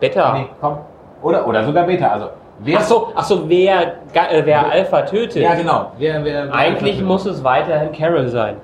Beta. 0.00 0.32
Nee, 0.32 0.46
komm. 0.60 0.78
Oder, 1.22 1.46
oder 1.46 1.64
sogar 1.64 1.84
Beta. 1.84 2.08
Also, 2.08 2.26
wer 2.58 2.78
Ach 2.78 2.82
so, 2.82 3.12
ach 3.14 3.24
so, 3.24 3.48
wer, 3.48 3.98
äh, 4.12 4.42
wer 4.44 4.70
Alpha 4.70 5.02
tötet. 5.02 5.42
Ja, 5.42 5.54
genau. 5.54 5.92
Wer, 5.98 6.24
wer, 6.24 6.46
wer 6.48 6.54
Eigentlich 6.54 6.96
Alpha 6.96 7.06
muss 7.06 7.26
es 7.26 7.44
weiterhin 7.44 7.92
Carol 7.92 8.26
sein. 8.26 8.56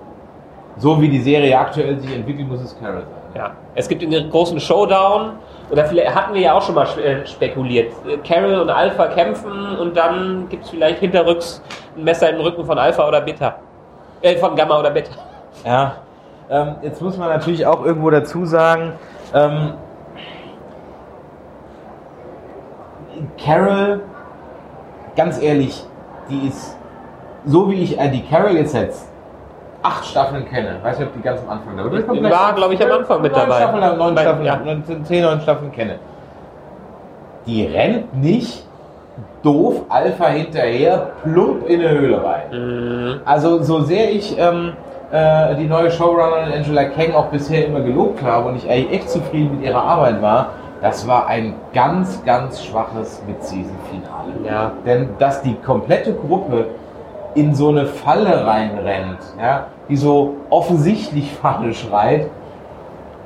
So 0.76 1.00
wie 1.00 1.09
die 1.09 1.20
Serie 1.20 1.57
aktuell 1.57 2.00
sich 2.00 2.14
entwickelt, 2.14 2.48
muss 2.48 2.62
es 2.62 2.76
Carol 2.81 3.02
sein. 3.02 3.17
Ja. 3.35 3.53
Es 3.75 3.88
gibt 3.88 4.03
den 4.03 4.31
großen 4.31 4.59
Showdown, 4.59 5.33
oder 5.71 5.85
vielleicht 5.85 6.14
hatten 6.14 6.35
wir 6.35 6.41
ja 6.41 6.55
auch 6.55 6.62
schon 6.62 6.75
mal 6.75 6.87
äh, 6.99 7.27
spekuliert. 7.27 7.93
Äh, 8.07 8.17
Carol 8.19 8.59
und 8.61 8.71
Alpha 8.71 9.07
kämpfen 9.09 9.77
und 9.77 9.97
dann 9.97 10.49
gibt 10.49 10.64
es 10.64 10.71
vielleicht 10.71 11.01
hinterrücks 11.01 11.62
ein 11.97 12.05
Messer 12.05 12.31
im 12.31 12.41
Rücken 12.41 12.64
von 12.64 12.79
Alpha 12.79 13.07
oder 13.07 13.21
Beta. 13.21 13.57
Äh, 14.23 14.37
von 14.37 14.57
Gamma 14.57 14.79
oder 14.79 14.91
Beta. 14.91 15.12
Ja. 15.64 15.97
Ähm, 16.51 16.77
jetzt 16.83 17.03
muss 17.03 17.19
man 17.19 17.29
natürlich 17.29 17.67
auch 17.67 17.85
irgendwo 17.85 18.09
dazu 18.09 18.47
sagen, 18.47 18.95
ähm, 19.35 19.75
Carol, 23.45 24.01
ganz 25.17 25.43
ehrlich, 25.43 25.85
die 26.31 26.49
ist, 26.49 26.77
so 27.45 27.71
wie 27.71 27.83
ich 27.83 27.99
äh, 27.99 28.11
die 28.11 28.23
Carol 28.23 28.53
jetzt 28.53 28.75
acht 29.88 30.05
Staffeln 30.05 30.44
kenne, 30.48 30.77
weiß 30.83 30.98
nicht, 30.98 31.09
ob 31.09 31.14
die 31.14 31.22
ganz 31.22 31.40
am 31.42 31.51
Anfang 31.51 31.77
da 31.77 31.85
oder? 31.85 32.01
Die 32.01 32.22
war, 32.31 32.53
glaube 32.55 32.74
ich, 32.74 32.85
am 32.85 32.92
Anfang 32.92 33.22
mit 33.22 33.35
dabei. 33.35 33.57
Staffeln, 33.57 33.98
neun 33.98 34.14
Bei- 34.14 34.22
Staffeln, 34.22 34.44
ja. 34.46 34.57
neun, 34.64 34.83
zehn, 35.05 35.22
neun 35.22 35.40
Staffeln 35.40 35.72
kenne. 35.72 35.96
Die 37.46 37.64
rennt 37.66 38.14
nicht 38.14 38.66
doof, 39.42 39.83
Alpha 39.88 40.27
hinterher, 40.27 41.11
plump 41.22 41.66
in 41.68 41.81
eine 41.81 41.90
Höhle 41.90 42.22
rein. 42.22 42.42
Mhm. 42.53 43.20
Also 43.24 43.62
so 43.62 43.81
sehr 43.81 44.11
ich 44.11 44.37
ähm, 44.38 44.72
äh, 45.11 45.55
die 45.57 45.66
neue 45.66 45.90
Showrunnerin 45.90 46.53
Angela 46.53 46.85
Kang 46.85 47.14
auch 47.14 47.27
bisher 47.27 47.66
immer 47.66 47.81
gelobt 47.81 48.22
habe 48.22 48.48
und 48.51 48.57
ich 48.57 48.68
eigentlich 48.68 48.92
echt 49.01 49.11
zufrieden 49.11 49.57
mit 49.57 49.66
ihrer 49.66 49.83
Arbeit 49.83 50.20
war, 50.20 50.48
das 50.83 51.09
war 51.09 51.27
ein 51.27 51.55
ganz, 51.72 52.22
ganz 52.24 52.62
schwaches 52.64 53.22
Mid-Season-Finale. 53.27 54.33
Ja. 54.46 54.72
Denn 54.87 55.09
dass 55.18 55.42
die 55.42 55.55
komplette 55.55 56.12
Gruppe 56.12 56.66
in 57.35 57.55
so 57.55 57.69
eine 57.69 57.87
Falle 57.87 58.47
reinrennt, 58.47 59.19
ja, 59.38 59.67
die 59.88 59.97
so 59.97 60.37
offensichtlich 60.51 61.31
Falle 61.33 61.73
schreit, 61.75 62.31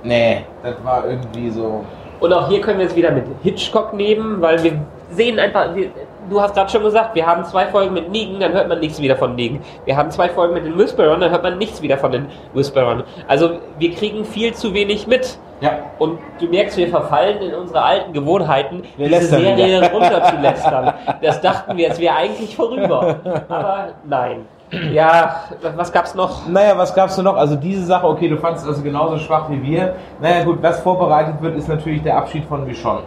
nee, 0.02 0.44
das 0.62 0.74
war 0.84 1.06
irgendwie 1.06 1.50
so. 1.50 1.84
Und 2.20 2.32
auch 2.32 2.48
hier 2.48 2.60
können 2.60 2.78
wir 2.78 2.86
es 2.86 2.94
wieder 2.94 3.10
mit 3.10 3.24
Hitchcock 3.42 3.94
nehmen, 3.94 4.40
weil 4.40 4.62
wir 4.62 4.80
sehen 5.10 5.38
einfach, 5.38 5.74
wir, 5.74 5.90
du 6.28 6.40
hast 6.40 6.54
gerade 6.54 6.70
schon 6.70 6.82
gesagt, 6.82 7.14
wir 7.14 7.26
haben 7.26 7.44
zwei 7.44 7.66
Folgen 7.66 7.94
mit 7.94 8.10
Negan, 8.10 8.40
dann 8.40 8.52
hört 8.52 8.68
man 8.68 8.80
nichts 8.80 9.00
wieder 9.00 9.16
von 9.16 9.34
Negan. 9.34 9.60
Wir 9.84 9.96
haben 9.96 10.10
zwei 10.10 10.28
Folgen 10.28 10.54
mit 10.54 10.64
den 10.64 10.78
Whisperern, 10.78 11.20
dann 11.20 11.30
hört 11.30 11.42
man 11.42 11.58
nichts 11.58 11.82
wieder 11.82 11.98
von 11.98 12.12
den 12.12 12.26
Whisperern. 12.54 13.04
Also 13.28 13.58
wir 13.78 13.92
kriegen 13.92 14.24
viel 14.24 14.52
zu 14.54 14.74
wenig 14.74 15.06
mit. 15.06 15.38
Ja, 15.60 15.78
Und 15.98 16.18
du 16.40 16.46
merkst, 16.48 16.76
wir 16.76 16.88
verfallen 16.88 17.40
in 17.40 17.54
unsere 17.54 17.82
alten 17.82 18.12
Gewohnheiten, 18.12 18.82
Wir 18.96 19.06
diese 19.08 19.26
Serie 19.26 19.78
wieder. 19.80 19.92
runterzulästern. 19.92 20.92
Das 21.22 21.40
dachten 21.40 21.76
wir, 21.76 21.88
es 21.90 22.00
wäre 22.00 22.16
eigentlich 22.16 22.56
vorüber. 22.56 23.16
Aber 23.48 23.88
nein. 24.04 24.46
Ja, 24.90 25.42
was 25.76 25.92
gab's 25.92 26.14
noch? 26.14 26.48
Naja, 26.48 26.76
was 26.76 26.94
gab's 26.94 27.14
denn 27.14 27.26
noch? 27.26 27.36
Also 27.36 27.56
diese 27.56 27.84
Sache, 27.84 28.08
okay, 28.08 28.28
du 28.28 28.38
fandest 28.38 28.66
also 28.66 28.82
genauso 28.82 29.18
schwach 29.18 29.50
wie 29.50 29.62
wir. 29.62 29.94
Naja 30.20 30.42
gut, 30.44 30.62
was 30.62 30.80
vorbereitet 30.80 31.34
wird, 31.40 31.56
ist 31.56 31.68
natürlich 31.68 32.02
der 32.02 32.16
Abschied 32.16 32.44
von 32.46 32.64
Michonne. 32.66 33.02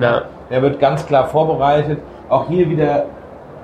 Ja. 0.00 0.22
Der 0.48 0.62
wird 0.62 0.78
ganz 0.78 1.04
klar 1.04 1.26
vorbereitet. 1.26 1.98
Auch 2.30 2.46
hier 2.48 2.68
wieder 2.70 3.04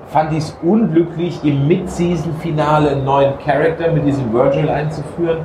fand 0.07 0.31
ich 0.33 0.39
es 0.39 0.57
unglücklich, 0.61 1.39
im 1.43 1.67
Mid-Season-Finale 1.67 2.91
einen 2.91 3.05
neuen 3.05 3.33
Charakter 3.39 3.91
mit 3.91 4.05
diesem 4.05 4.31
Virgil 4.33 4.69
einzuführen. 4.69 5.39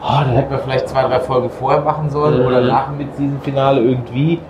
Oh, 0.00 0.20
da 0.24 0.30
hätten 0.30 0.50
wir 0.50 0.58
vielleicht 0.58 0.88
zwei, 0.88 1.02
drei 1.02 1.18
Folgen 1.20 1.50
vorher 1.50 1.80
machen 1.80 2.10
sollen 2.10 2.40
Mhm. 2.40 2.46
oder 2.46 2.60
nach 2.60 2.86
dem 2.88 2.98
Mid-Season-Finale 2.98 3.80
irgendwie. 3.80 4.40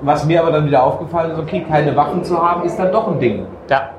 Was 0.00 0.26
mir 0.26 0.42
aber 0.42 0.50
dann 0.52 0.66
wieder 0.66 0.82
aufgefallen 0.82 1.30
ist, 1.32 1.38
okay, 1.38 1.64
keine 1.66 1.94
Waffen 1.96 2.24
zu 2.24 2.36
haben, 2.36 2.64
ist 2.64 2.78
dann 2.78 2.92
doch 2.92 3.08
ein 3.08 3.18
Ding. 3.20 3.46
Ja. 3.70 3.90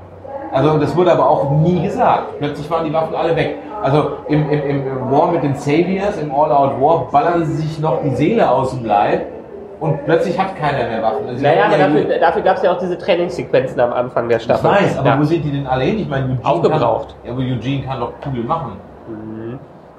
Also 0.51 0.77
das 0.77 0.95
wurde 0.95 1.12
aber 1.12 1.27
auch 1.29 1.49
nie 1.51 1.81
gesagt. 1.84 2.38
Plötzlich 2.39 2.69
waren 2.69 2.86
die 2.86 2.93
Waffen 2.93 3.15
alle 3.15 3.36
weg. 3.36 3.58
Also 3.81 4.10
im, 4.27 4.49
im, 4.49 4.88
im 4.88 5.12
War 5.12 5.31
mit 5.31 5.43
den 5.43 5.55
Saviors, 5.55 6.17
im 6.21 6.31
All-Out 6.34 6.79
War, 6.79 7.08
ballern 7.12 7.45
sie 7.45 7.55
sich 7.55 7.79
noch 7.79 8.01
die 8.03 8.12
Seele 8.15 8.49
aus 8.49 8.71
dem 8.71 8.86
Leib 8.86 9.21
und 9.80 10.06
plötzlich 10.06 10.40
hat 10.40 10.56
keiner 10.58 10.88
mehr 10.88 11.02
Waffen. 11.04 11.28
Also 11.28 11.42
Naja, 11.44 11.66
aber 11.66 11.78
ja 11.78 11.88
dafür, 11.88 12.20
dafür 12.20 12.42
gab 12.42 12.58
es 12.58 12.64
ja 12.64 12.72
auch 12.74 12.78
diese 12.80 12.98
Trainingssequenzen 12.98 13.80
am 13.80 13.94
Anfang 13.94 14.30
der 14.30 14.38
Ich 14.38 14.44
Staffel. 14.44 14.70
weiß, 14.70 14.98
aber 14.98 15.08
ja. 15.10 15.20
wo 15.20 15.24
sind 15.24 15.44
die 15.44 15.52
denn 15.52 15.68
alle 15.68 15.84
hin? 15.84 16.00
Ich 16.00 16.08
meine, 16.08 16.26
Eugene 16.26 16.46
Aufgebraucht. 16.46 17.10
Kann, 17.10 17.18
ja, 17.26 17.32
aber 17.32 17.42
Eugene 17.42 17.84
kann 17.84 18.00
doch 18.00 18.12
Kugeln 18.22 18.48
machen. 18.48 18.74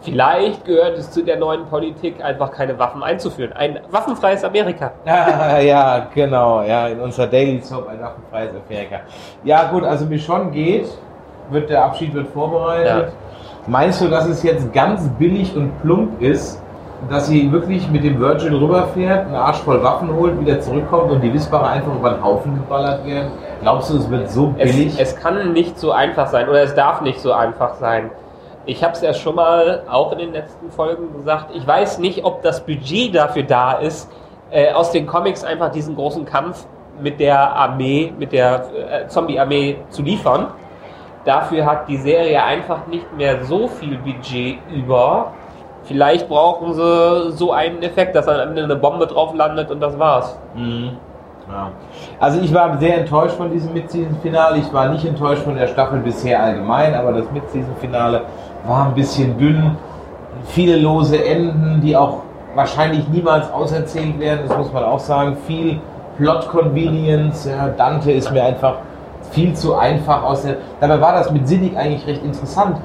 Vielleicht 0.02 0.64
gehört 0.64 0.96
es 0.98 1.10
zu 1.10 1.24
der 1.24 1.36
neuen 1.36 1.64
Politik, 1.66 2.22
einfach 2.22 2.52
keine 2.52 2.78
Waffen 2.78 3.02
einzuführen. 3.02 3.52
Ein 3.54 3.80
waffenfreies 3.90 4.44
Amerika. 4.44 4.92
Ja, 5.04 5.58
ja, 5.58 6.06
genau. 6.14 6.62
Ja, 6.62 6.86
in 6.88 7.00
unserer 7.00 7.26
Daily 7.26 7.60
Soap 7.60 7.88
ein 7.88 8.00
waffenfreies 8.00 8.50
Amerika. 8.68 9.00
Ja, 9.42 9.64
gut, 9.64 9.84
also 9.84 10.04
Michonne 10.06 10.50
geht, 10.50 10.86
wird 11.50 11.70
der 11.70 11.84
Abschied 11.84 12.14
wird 12.14 12.28
vorbereitet. 12.28 13.12
Meinst 13.66 14.00
du, 14.00 14.08
dass 14.08 14.26
es 14.28 14.42
jetzt 14.44 14.72
ganz 14.72 15.08
billig 15.18 15.56
und 15.56 15.72
plump 15.82 16.22
ist, 16.22 16.62
dass 17.10 17.26
sie 17.28 17.50
wirklich 17.52 17.88
mit 17.90 18.04
dem 18.04 18.18
Virgin 18.18 18.54
rüberfährt, 18.54 19.26
einen 19.26 19.34
Arsch 19.34 19.58
voll 19.58 19.82
Waffen 19.82 20.14
holt, 20.14 20.40
wieder 20.40 20.60
zurückkommt 20.60 21.10
und 21.10 21.20
die 21.20 21.32
Wissbare 21.32 21.68
einfach 21.68 21.94
über 21.94 22.10
den 22.10 22.24
Haufen 22.24 22.54
geballert 22.54 23.06
werden? 23.06 23.30
Glaubst 23.62 23.90
du, 23.90 23.98
es 23.98 24.10
wird 24.10 24.30
so 24.30 24.48
billig? 24.48 24.94
Es, 24.98 25.12
es 25.12 25.16
kann 25.16 25.52
nicht 25.52 25.78
so 25.78 25.92
einfach 25.92 26.26
sein 26.28 26.48
oder 26.48 26.62
es 26.62 26.74
darf 26.74 27.00
nicht 27.02 27.20
so 27.20 27.32
einfach 27.32 27.74
sein. 27.74 28.10
Ich 28.64 28.82
habe 28.82 28.94
es 28.94 29.00
ja 29.00 29.14
schon 29.14 29.36
mal 29.36 29.82
auch 29.88 30.12
in 30.12 30.18
den 30.18 30.32
letzten 30.32 30.70
Folgen 30.70 31.12
gesagt. 31.16 31.54
Ich 31.54 31.66
weiß 31.66 31.98
nicht, 31.98 32.24
ob 32.24 32.42
das 32.42 32.64
Budget 32.64 33.14
dafür 33.14 33.44
da 33.44 33.74
ist, 33.74 34.10
äh, 34.50 34.72
aus 34.72 34.90
den 34.90 35.06
Comics 35.06 35.44
einfach 35.44 35.70
diesen 35.70 35.94
großen 35.94 36.24
Kampf 36.24 36.66
mit 37.00 37.20
der 37.20 37.54
Armee, 37.54 38.12
mit 38.18 38.32
der 38.32 38.64
äh, 38.74 39.06
Zombie-Armee 39.06 39.76
zu 39.90 40.02
liefern. 40.02 40.48
Dafür 41.24 41.66
hat 41.66 41.88
die 41.88 41.96
Serie 41.96 42.42
einfach 42.42 42.86
nicht 42.86 43.12
mehr 43.16 43.44
so 43.44 43.68
viel 43.68 43.98
Budget 43.98 44.58
über. 44.72 45.32
Vielleicht 45.86 46.28
brauchen 46.28 46.74
sie 46.74 47.32
so 47.32 47.52
einen 47.52 47.82
Effekt, 47.82 48.14
dass 48.14 48.28
am 48.28 48.40
Ende 48.40 48.64
eine 48.64 48.76
Bombe 48.76 49.06
drauf 49.06 49.34
landet 49.34 49.70
und 49.70 49.80
das 49.80 49.98
war's. 49.98 50.38
Mhm. 50.54 50.90
Ja. 51.48 51.70
Also 52.18 52.40
ich 52.40 52.52
war 52.52 52.76
sehr 52.78 52.98
enttäuscht 52.98 53.36
von 53.36 53.50
diesem 53.52 53.72
Mid-Season-Finale. 53.72 54.58
Ich 54.58 54.72
war 54.72 54.88
nicht 54.88 55.04
enttäuscht 55.04 55.42
von 55.42 55.54
der 55.54 55.68
Staffel 55.68 56.00
bisher 56.00 56.42
allgemein, 56.42 56.94
aber 56.94 57.12
das 57.12 57.30
Mid-Season-Finale 57.30 58.22
war 58.66 58.86
ein 58.86 58.94
bisschen 58.94 59.38
dünn. 59.38 59.76
Viele 60.46 60.76
lose 60.76 61.24
Enden, 61.24 61.80
die 61.80 61.96
auch 61.96 62.22
wahrscheinlich 62.56 63.08
niemals 63.08 63.52
auserzählt 63.52 64.18
werden, 64.18 64.40
das 64.48 64.56
muss 64.56 64.72
man 64.72 64.82
auch 64.82 64.98
sagen. 64.98 65.36
Viel 65.46 65.78
Plot-Convenience. 66.16 67.44
Ja, 67.48 67.68
Dante 67.68 68.10
ist 68.10 68.32
mir 68.32 68.42
einfach 68.42 68.78
viel 69.30 69.54
zu 69.54 69.76
einfach 69.76 70.22
aus 70.24 70.42
der... 70.42 70.56
Dabei 70.80 71.00
war 71.00 71.12
das 71.12 71.30
mit 71.30 71.46
Sinnig 71.46 71.76
eigentlich 71.76 72.06
recht 72.06 72.24
interessant. 72.24 72.78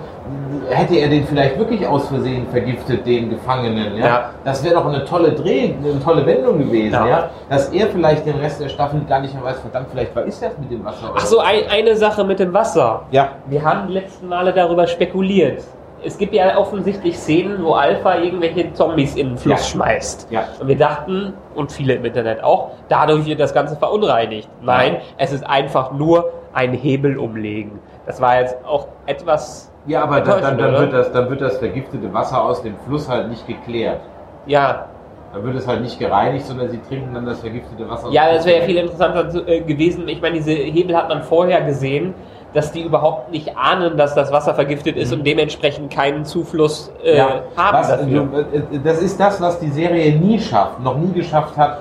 Hätte 0.69 0.95
er 0.95 1.09
den 1.09 1.25
vielleicht 1.25 1.57
wirklich 1.57 1.85
aus 1.85 2.07
Versehen 2.07 2.47
vergiftet, 2.47 3.05
den 3.05 3.29
Gefangenen, 3.31 3.97
ja? 3.97 4.05
Ja. 4.05 4.29
Das 4.45 4.63
wäre 4.63 4.75
doch 4.75 4.85
eine 4.85 5.03
tolle 5.03 5.31
Dreh, 5.33 5.73
eine 5.83 5.99
tolle 5.99 6.25
Wendung 6.25 6.59
gewesen, 6.59 6.93
Ja. 6.93 7.07
ja? 7.07 7.29
Dass 7.49 7.69
er 7.69 7.87
vielleicht 7.87 8.25
den 8.25 8.37
Rest 8.39 8.61
der 8.61 8.69
Staffel 8.69 9.01
gar 9.09 9.19
nicht 9.19 9.33
mehr 9.33 9.43
weiß, 9.43 9.59
verdammt, 9.59 9.87
vielleicht 9.91 10.15
war 10.15 10.23
ist 10.23 10.41
das 10.41 10.57
mit 10.57 10.71
dem 10.71 10.85
Wasser. 10.85 11.11
Ach 11.15 11.25
so, 11.25 11.39
ein, 11.39 11.63
eine 11.69 11.95
Sache 11.95 12.23
mit 12.23 12.39
dem 12.39 12.53
Wasser. 12.53 13.01
Ja. 13.11 13.29
Wir 13.47 13.63
haben 13.63 13.87
die 13.87 13.93
letzten 13.93 14.27
Male 14.29 14.53
darüber 14.53 14.87
spekuliert. 14.87 15.63
Es 16.03 16.17
gibt 16.17 16.33
ja 16.33 16.57
offensichtlich 16.57 17.17
Szenen, 17.17 17.63
wo 17.63 17.73
Alpha 17.73 18.15
irgendwelche 18.17 18.73
Zombies 18.73 19.15
in 19.15 19.29
den 19.29 19.37
Fluss 19.37 19.59
Ja. 19.59 19.65
schmeißt. 19.65 20.27
Ja. 20.31 20.45
Und 20.59 20.67
wir 20.67 20.77
dachten, 20.77 21.33
und 21.53 21.71
viele 21.71 21.93
im 21.95 22.05
Internet 22.05 22.43
auch, 22.43 22.71
dadurch 22.89 23.25
wird 23.25 23.39
das 23.39 23.53
Ganze 23.53 23.75
verunreinigt. 23.75 24.49
Nein, 24.61 24.97
es 25.17 25.31
ist 25.31 25.45
einfach 25.47 25.91
nur 25.91 26.31
ein 26.53 26.73
Hebel 26.73 27.17
umlegen. 27.17 27.79
Das 28.05 28.19
war 28.21 28.39
jetzt 28.39 28.57
auch 28.65 28.87
etwas. 29.05 29.70
Ja, 29.87 30.03
aber 30.03 30.21
dann, 30.21 30.41
dann, 30.41 30.57
dann, 30.57 30.73
wird 30.73 30.93
das, 30.93 31.11
dann 31.11 31.29
wird 31.29 31.41
das 31.41 31.57
vergiftete 31.57 32.13
Wasser 32.13 32.43
aus 32.43 32.61
dem 32.61 32.75
Fluss 32.87 33.09
halt 33.09 33.29
nicht 33.29 33.47
geklärt. 33.47 34.01
Ja, 34.45 34.85
Dann 35.33 35.43
wird 35.43 35.55
es 35.55 35.67
halt 35.67 35.81
nicht 35.81 35.97
gereinigt, 35.97 36.45
sondern 36.45 36.69
sie 36.69 36.79
trinken 36.87 37.13
dann 37.13 37.25
das 37.25 37.39
vergiftete 37.39 37.89
Wasser. 37.89 38.07
aus 38.07 38.13
ja, 38.13 38.27
dem 38.27 38.35
das 38.35 38.45
wäre 38.45 38.59
ja 38.59 38.65
viel 38.65 38.77
interessanter 38.77 39.47
äh, 39.47 39.61
gewesen. 39.61 40.07
Ich 40.07 40.21
meine, 40.21 40.35
diese 40.35 40.51
Hebel 40.51 40.95
hat 40.95 41.09
man 41.09 41.23
vorher 41.23 41.61
gesehen, 41.61 42.13
dass 42.53 42.71
die 42.73 42.81
überhaupt 42.83 43.31
nicht 43.31 43.57
ahnen, 43.57 43.95
dass 43.97 44.13
das 44.13 44.31
Wasser 44.31 44.53
vergiftet 44.53 44.97
ist 44.97 45.13
und 45.13 45.25
dementsprechend 45.25 45.91
keinen 45.91 46.25
Zufluss 46.25 46.91
äh, 47.03 47.13
Mhm. 47.13 47.17
ja, 47.17 47.27
haben 47.55 47.77
was, 47.77 47.87
dafür. 47.89 48.25
du, 48.25 48.37
äh, 48.75 48.79
das 48.83 49.01
ist 49.01 49.19
das, 49.19 49.39
was 49.41 49.59
die 49.59 49.69
Serie 49.69 50.15
nie 50.19 50.37
schafft, 50.39 50.79
noch 50.81 50.97
nie 50.97 51.11
geschafft 51.13 51.55
hat. 51.57 51.79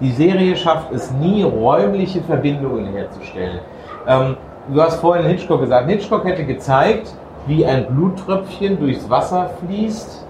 Die 0.00 0.10
Serie 0.12 0.54
schafft 0.56 0.92
es 0.92 1.10
nie, 1.12 1.42
räumliche 1.44 2.20
Verbindungen 2.22 2.86
herzustellen. 2.92 3.60
Ähm, 4.06 4.36
du 4.72 4.82
hast 4.82 4.96
vorhin 5.00 5.26
Hitchcock 5.26 5.60
gesagt, 5.60 5.88
Hitchcock 5.88 6.24
hätte 6.24 6.44
gezeigt, 6.44 7.14
wie 7.46 7.64
ein 7.66 7.86
Bluttröpfchen 7.86 8.78
durchs 8.78 9.08
Wasser 9.10 9.50
fließt 9.60 10.24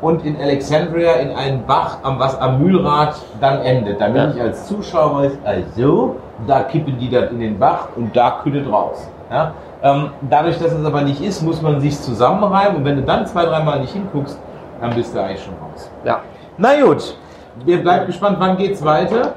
und 0.00 0.24
in 0.24 0.36
Alexandria 0.40 1.12
in 1.14 1.30
einen 1.30 1.64
Bach 1.66 1.98
am, 2.02 2.18
was, 2.18 2.38
am 2.40 2.62
Mühlrad 2.62 3.14
dann 3.40 3.60
endet. 3.60 4.00
Damit 4.00 4.16
Ja. 4.16 4.30
ich 4.34 4.40
als 4.40 4.66
Zuschauer 4.66 5.22
weiß, 5.22 5.32
also, 5.44 6.16
da 6.46 6.62
kippen 6.62 6.98
die 6.98 7.10
das 7.10 7.30
in 7.30 7.40
den 7.40 7.58
Bach 7.58 7.88
und 7.96 8.16
da 8.16 8.40
kühlt 8.42 8.70
raus. 8.70 9.08
Ja? 9.30 9.52
Ähm, 9.82 10.10
dadurch, 10.28 10.58
dass 10.58 10.72
es 10.72 10.84
aber 10.84 11.02
nicht 11.02 11.22
ist, 11.22 11.42
muss 11.42 11.60
man 11.62 11.80
sich 11.80 11.98
zusammenreiben 12.00 12.76
und 12.76 12.84
wenn 12.84 12.96
du 12.96 13.02
dann 13.02 13.26
zwei, 13.26 13.44
dreimal 13.44 13.80
nicht 13.80 13.92
hinguckst, 13.92 14.38
dann 14.80 14.94
bist 14.94 15.14
du 15.14 15.22
eigentlich 15.22 15.42
schon 15.44 15.54
raus. 15.54 15.90
Ja. 16.04 16.20
Na 16.56 16.70
gut, 16.82 17.16
wir 17.64 17.80
bleiben 17.82 18.06
gespannt, 18.06 18.36
wann 18.40 18.56
geht's 18.56 18.84
weiter? 18.84 19.34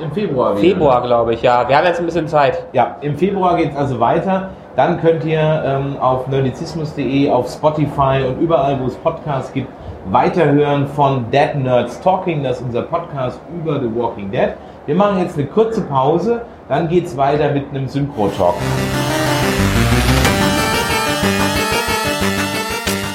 Im 0.00 0.12
Februar 0.12 0.56
wieder. 0.56 0.74
Februar, 0.74 1.02
glaube 1.02 1.34
ich, 1.34 1.42
ja. 1.42 1.68
Wir 1.68 1.76
haben 1.76 1.86
jetzt 1.86 2.00
ein 2.00 2.06
bisschen 2.06 2.28
Zeit. 2.28 2.66
Ja, 2.72 2.96
im 3.00 3.16
Februar 3.16 3.56
geht 3.56 3.70
es 3.72 3.76
also 3.76 4.00
weiter. 4.00 4.50
Dann 4.76 5.00
könnt 5.00 5.24
ihr 5.24 5.62
ähm, 5.64 5.96
auf 6.00 6.26
nerdizismus.de, 6.26 7.30
auf 7.30 7.48
Spotify 7.48 8.24
und 8.26 8.40
überall, 8.40 8.80
wo 8.80 8.86
es 8.86 8.96
Podcasts 8.96 9.52
gibt, 9.52 9.68
weiterhören 10.06 10.88
von 10.88 11.30
Dead 11.30 11.54
Nerds 11.54 12.00
Talking. 12.00 12.42
Das 12.42 12.58
ist 12.58 12.64
unser 12.64 12.82
Podcast 12.82 13.38
über 13.56 13.80
The 13.80 13.94
Walking 13.94 14.32
Dead. 14.32 14.54
Wir 14.86 14.96
machen 14.96 15.20
jetzt 15.20 15.38
eine 15.38 15.46
kurze 15.46 15.80
Pause, 15.82 16.42
dann 16.68 16.88
geht 16.88 17.06
es 17.06 17.16
weiter 17.16 17.52
mit 17.52 17.70
einem 17.70 17.86
Synchro-Talk. 17.88 18.54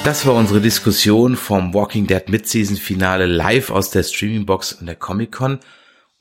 Das 0.03 0.25
war 0.25 0.34
unsere 0.34 0.62
Diskussion 0.62 1.36
vom 1.36 1.73
Walking 1.73 2.08
Dead 2.08 2.27
Mid-Season-Finale 2.29 3.27
live 3.27 3.69
aus 3.69 3.91
der 3.91 4.01
Streaming-Box 4.01 4.73
und 4.73 4.88
der 4.88 4.95
Comic-Con. 4.95 5.60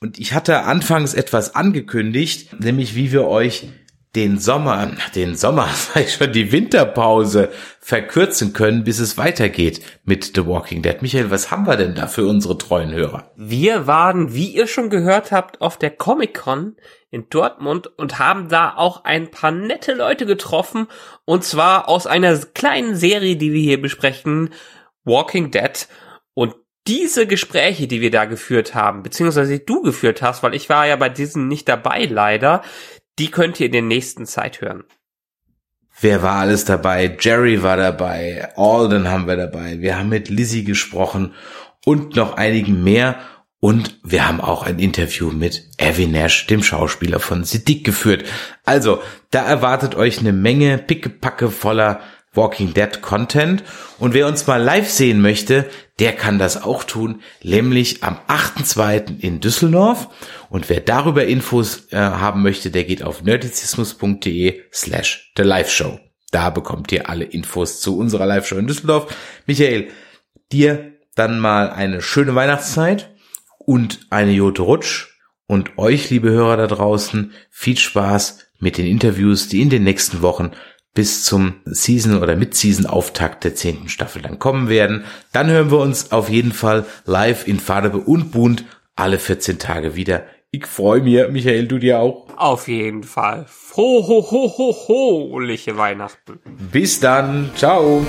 Und 0.01 0.17
ich 0.17 0.33
hatte 0.33 0.63
anfangs 0.63 1.13
etwas 1.13 1.55
angekündigt, 1.55 2.61
nämlich 2.61 2.95
wie 2.95 3.11
wir 3.11 3.27
euch 3.27 3.67
den 4.15 4.39
Sommer, 4.39 4.91
den 5.13 5.35
Sommer, 5.35 5.67
sag 5.73 6.03
ich 6.03 6.13
schon, 6.13 6.31
die 6.31 6.51
Winterpause 6.51 7.49
verkürzen 7.79 8.53
können, 8.53 8.83
bis 8.83 8.99
es 8.99 9.17
weitergeht 9.17 9.81
mit 10.05 10.31
The 10.35 10.45
Walking 10.47 10.81
Dead. 10.81 11.01
Michael, 11.01 11.31
was 11.31 11.51
haben 11.51 11.67
wir 11.67 11.75
denn 11.75 11.95
da 11.95 12.07
für 12.07 12.25
unsere 12.25 12.57
treuen 12.57 12.91
Hörer? 12.91 13.31
Wir 13.35 13.87
waren, 13.87 14.33
wie 14.33 14.47
ihr 14.47 14.67
schon 14.67 14.89
gehört 14.89 15.31
habt, 15.31 15.61
auf 15.61 15.77
der 15.77 15.91
Comic-Con 15.91 16.77
in 17.11 17.27
Dortmund 17.29 17.87
und 17.97 18.19
haben 18.19 18.49
da 18.49 18.75
auch 18.75 19.03
ein 19.03 19.31
paar 19.31 19.51
nette 19.51 19.93
Leute 19.93 20.25
getroffen 20.25 20.87
und 21.25 21.43
zwar 21.43 21.89
aus 21.89 22.07
einer 22.07 22.37
kleinen 22.37 22.95
Serie, 22.95 23.35
die 23.35 23.51
wir 23.51 23.61
hier 23.61 23.81
besprechen, 23.81 24.53
Walking 25.03 25.51
Dead 25.51 25.87
und 26.33 26.55
diese 26.87 27.27
Gespräche, 27.27 27.87
die 27.87 28.01
wir 28.01 28.11
da 28.11 28.25
geführt 28.25 28.73
haben, 28.75 29.03
beziehungsweise 29.03 29.59
du 29.59 29.81
geführt 29.81 30.21
hast, 30.21 30.43
weil 30.43 30.55
ich 30.55 30.69
war 30.69 30.87
ja 30.87 30.95
bei 30.95 31.09
diesen 31.09 31.47
nicht 31.47 31.67
dabei 31.69 32.05
leider, 32.05 32.63
die 33.19 33.29
könnt 33.29 33.59
ihr 33.59 33.67
in 33.67 33.73
der 33.73 33.81
nächsten 33.81 34.25
Zeit 34.25 34.61
hören. 34.61 34.83
Wer 36.01 36.23
war 36.23 36.37
alles 36.37 36.63
dabei? 36.63 37.17
Jerry 37.19 37.61
war 37.61 37.75
dabei, 37.75 38.49
Alden 38.55 39.09
haben 39.09 39.27
wir 39.27 39.35
dabei, 39.35 39.81
wir 39.81 39.97
haben 39.97 40.09
mit 40.09 40.29
Lizzie 40.29 40.63
gesprochen 40.63 41.33
und 41.85 42.15
noch 42.15 42.33
einigen 42.37 42.83
mehr. 42.83 43.19
Und 43.61 43.99
wir 44.03 44.25
haben 44.25 44.39
auch 44.39 44.63
ein 44.63 44.79
Interview 44.79 45.31
mit 45.31 45.67
Avi 45.77 46.07
Nash, 46.07 46.47
dem 46.47 46.63
Schauspieler 46.63 47.19
von 47.19 47.43
Siddiq, 47.43 47.83
geführt. 47.83 48.23
Also, 48.63 49.01
da 49.31 49.45
erwartet 49.45 49.95
euch 49.95 50.19
eine 50.19 50.31
Menge 50.31 50.77
pickepacke 50.77 51.51
voller 51.51 51.99
Walking 52.39 52.73
Dead 52.73 53.01
Content. 53.01 53.63
Und 53.99 54.13
wer 54.13 54.27
uns 54.27 54.47
mal 54.47 54.61
live 54.61 54.89
sehen 54.89 55.21
möchte, 55.21 55.69
der 55.99 56.13
kann 56.13 56.39
das 56.39 56.63
auch 56.63 56.83
tun, 56.83 57.21
nämlich 57.43 58.03
am 58.03 58.17
8.2. 58.27 59.19
in 59.19 59.41
Düsseldorf. 59.41 60.07
Und 60.49 60.69
wer 60.69 60.79
darüber 60.79 61.25
Infos 61.25 61.91
äh, 61.91 61.97
haben 61.97 62.41
möchte, 62.41 62.71
der 62.71 62.85
geht 62.85 63.03
auf 63.03 63.21
nerdizismus.de 63.21 64.61
slash 64.71 65.31
the 65.37 65.43
live 65.43 65.69
show. 65.69 65.99
Da 66.31 66.49
bekommt 66.49 66.91
ihr 66.91 67.09
alle 67.09 67.25
Infos 67.25 67.81
zu 67.81 67.97
unserer 67.97 68.25
Live-Show 68.25 68.57
in 68.57 68.67
Düsseldorf. 68.67 69.13
Michael, 69.47 69.89
dir 70.51 70.93
dann 71.15 71.39
mal 71.39 71.71
eine 71.71 72.01
schöne 72.01 72.35
Weihnachtszeit 72.35 73.09
und 73.57 73.99
eine 74.09 74.31
Jote 74.31 74.61
Rutsch. 74.61 75.07
Und 75.47 75.79
euch, 75.79 76.11
liebe 76.11 76.29
Hörer 76.29 76.57
da 76.57 76.67
draußen, 76.67 77.33
viel 77.49 77.77
Spaß 77.77 78.45
mit 78.59 78.77
den 78.77 78.85
Interviews, 78.85 79.47
die 79.47 79.61
in 79.61 79.71
den 79.71 79.83
nächsten 79.83 80.21
Wochen 80.21 80.51
bis 80.99 81.23
zum 81.23 81.53
Season- 81.63 82.21
oder 82.21 82.35
Mid-Season-Auftakt 82.35 83.45
der 83.45 83.55
zehnten 83.55 83.87
Staffel 83.87 84.21
dann 84.21 84.37
kommen 84.37 84.67
werden. 84.67 85.05
Dann 85.31 85.49
hören 85.49 85.71
wir 85.71 85.79
uns 85.79 86.11
auf 86.11 86.27
jeden 86.27 86.51
Fall 86.51 86.85
live 87.05 87.47
in 87.47 87.61
Farbe 87.61 87.99
und 87.99 88.33
bunt 88.33 88.65
alle 88.97 89.17
14 89.17 89.59
Tage 89.59 89.95
wieder. 89.95 90.25
Ich 90.51 90.65
freue 90.65 90.99
mich, 90.99 91.25
Michael, 91.29 91.69
du 91.69 91.77
dir 91.77 91.99
auch. 91.99 92.27
Auf 92.35 92.67
jeden 92.67 93.03
Fall. 93.03 93.45
Ho, 93.77 94.05
ho, 94.05 94.29
ho, 94.29 94.53
ho, 94.57 94.75
ho, 94.89 95.77
Weihnachten. 95.77 96.39
Bis 96.69 96.99
dann. 96.99 97.51
Ciao. 97.55 98.05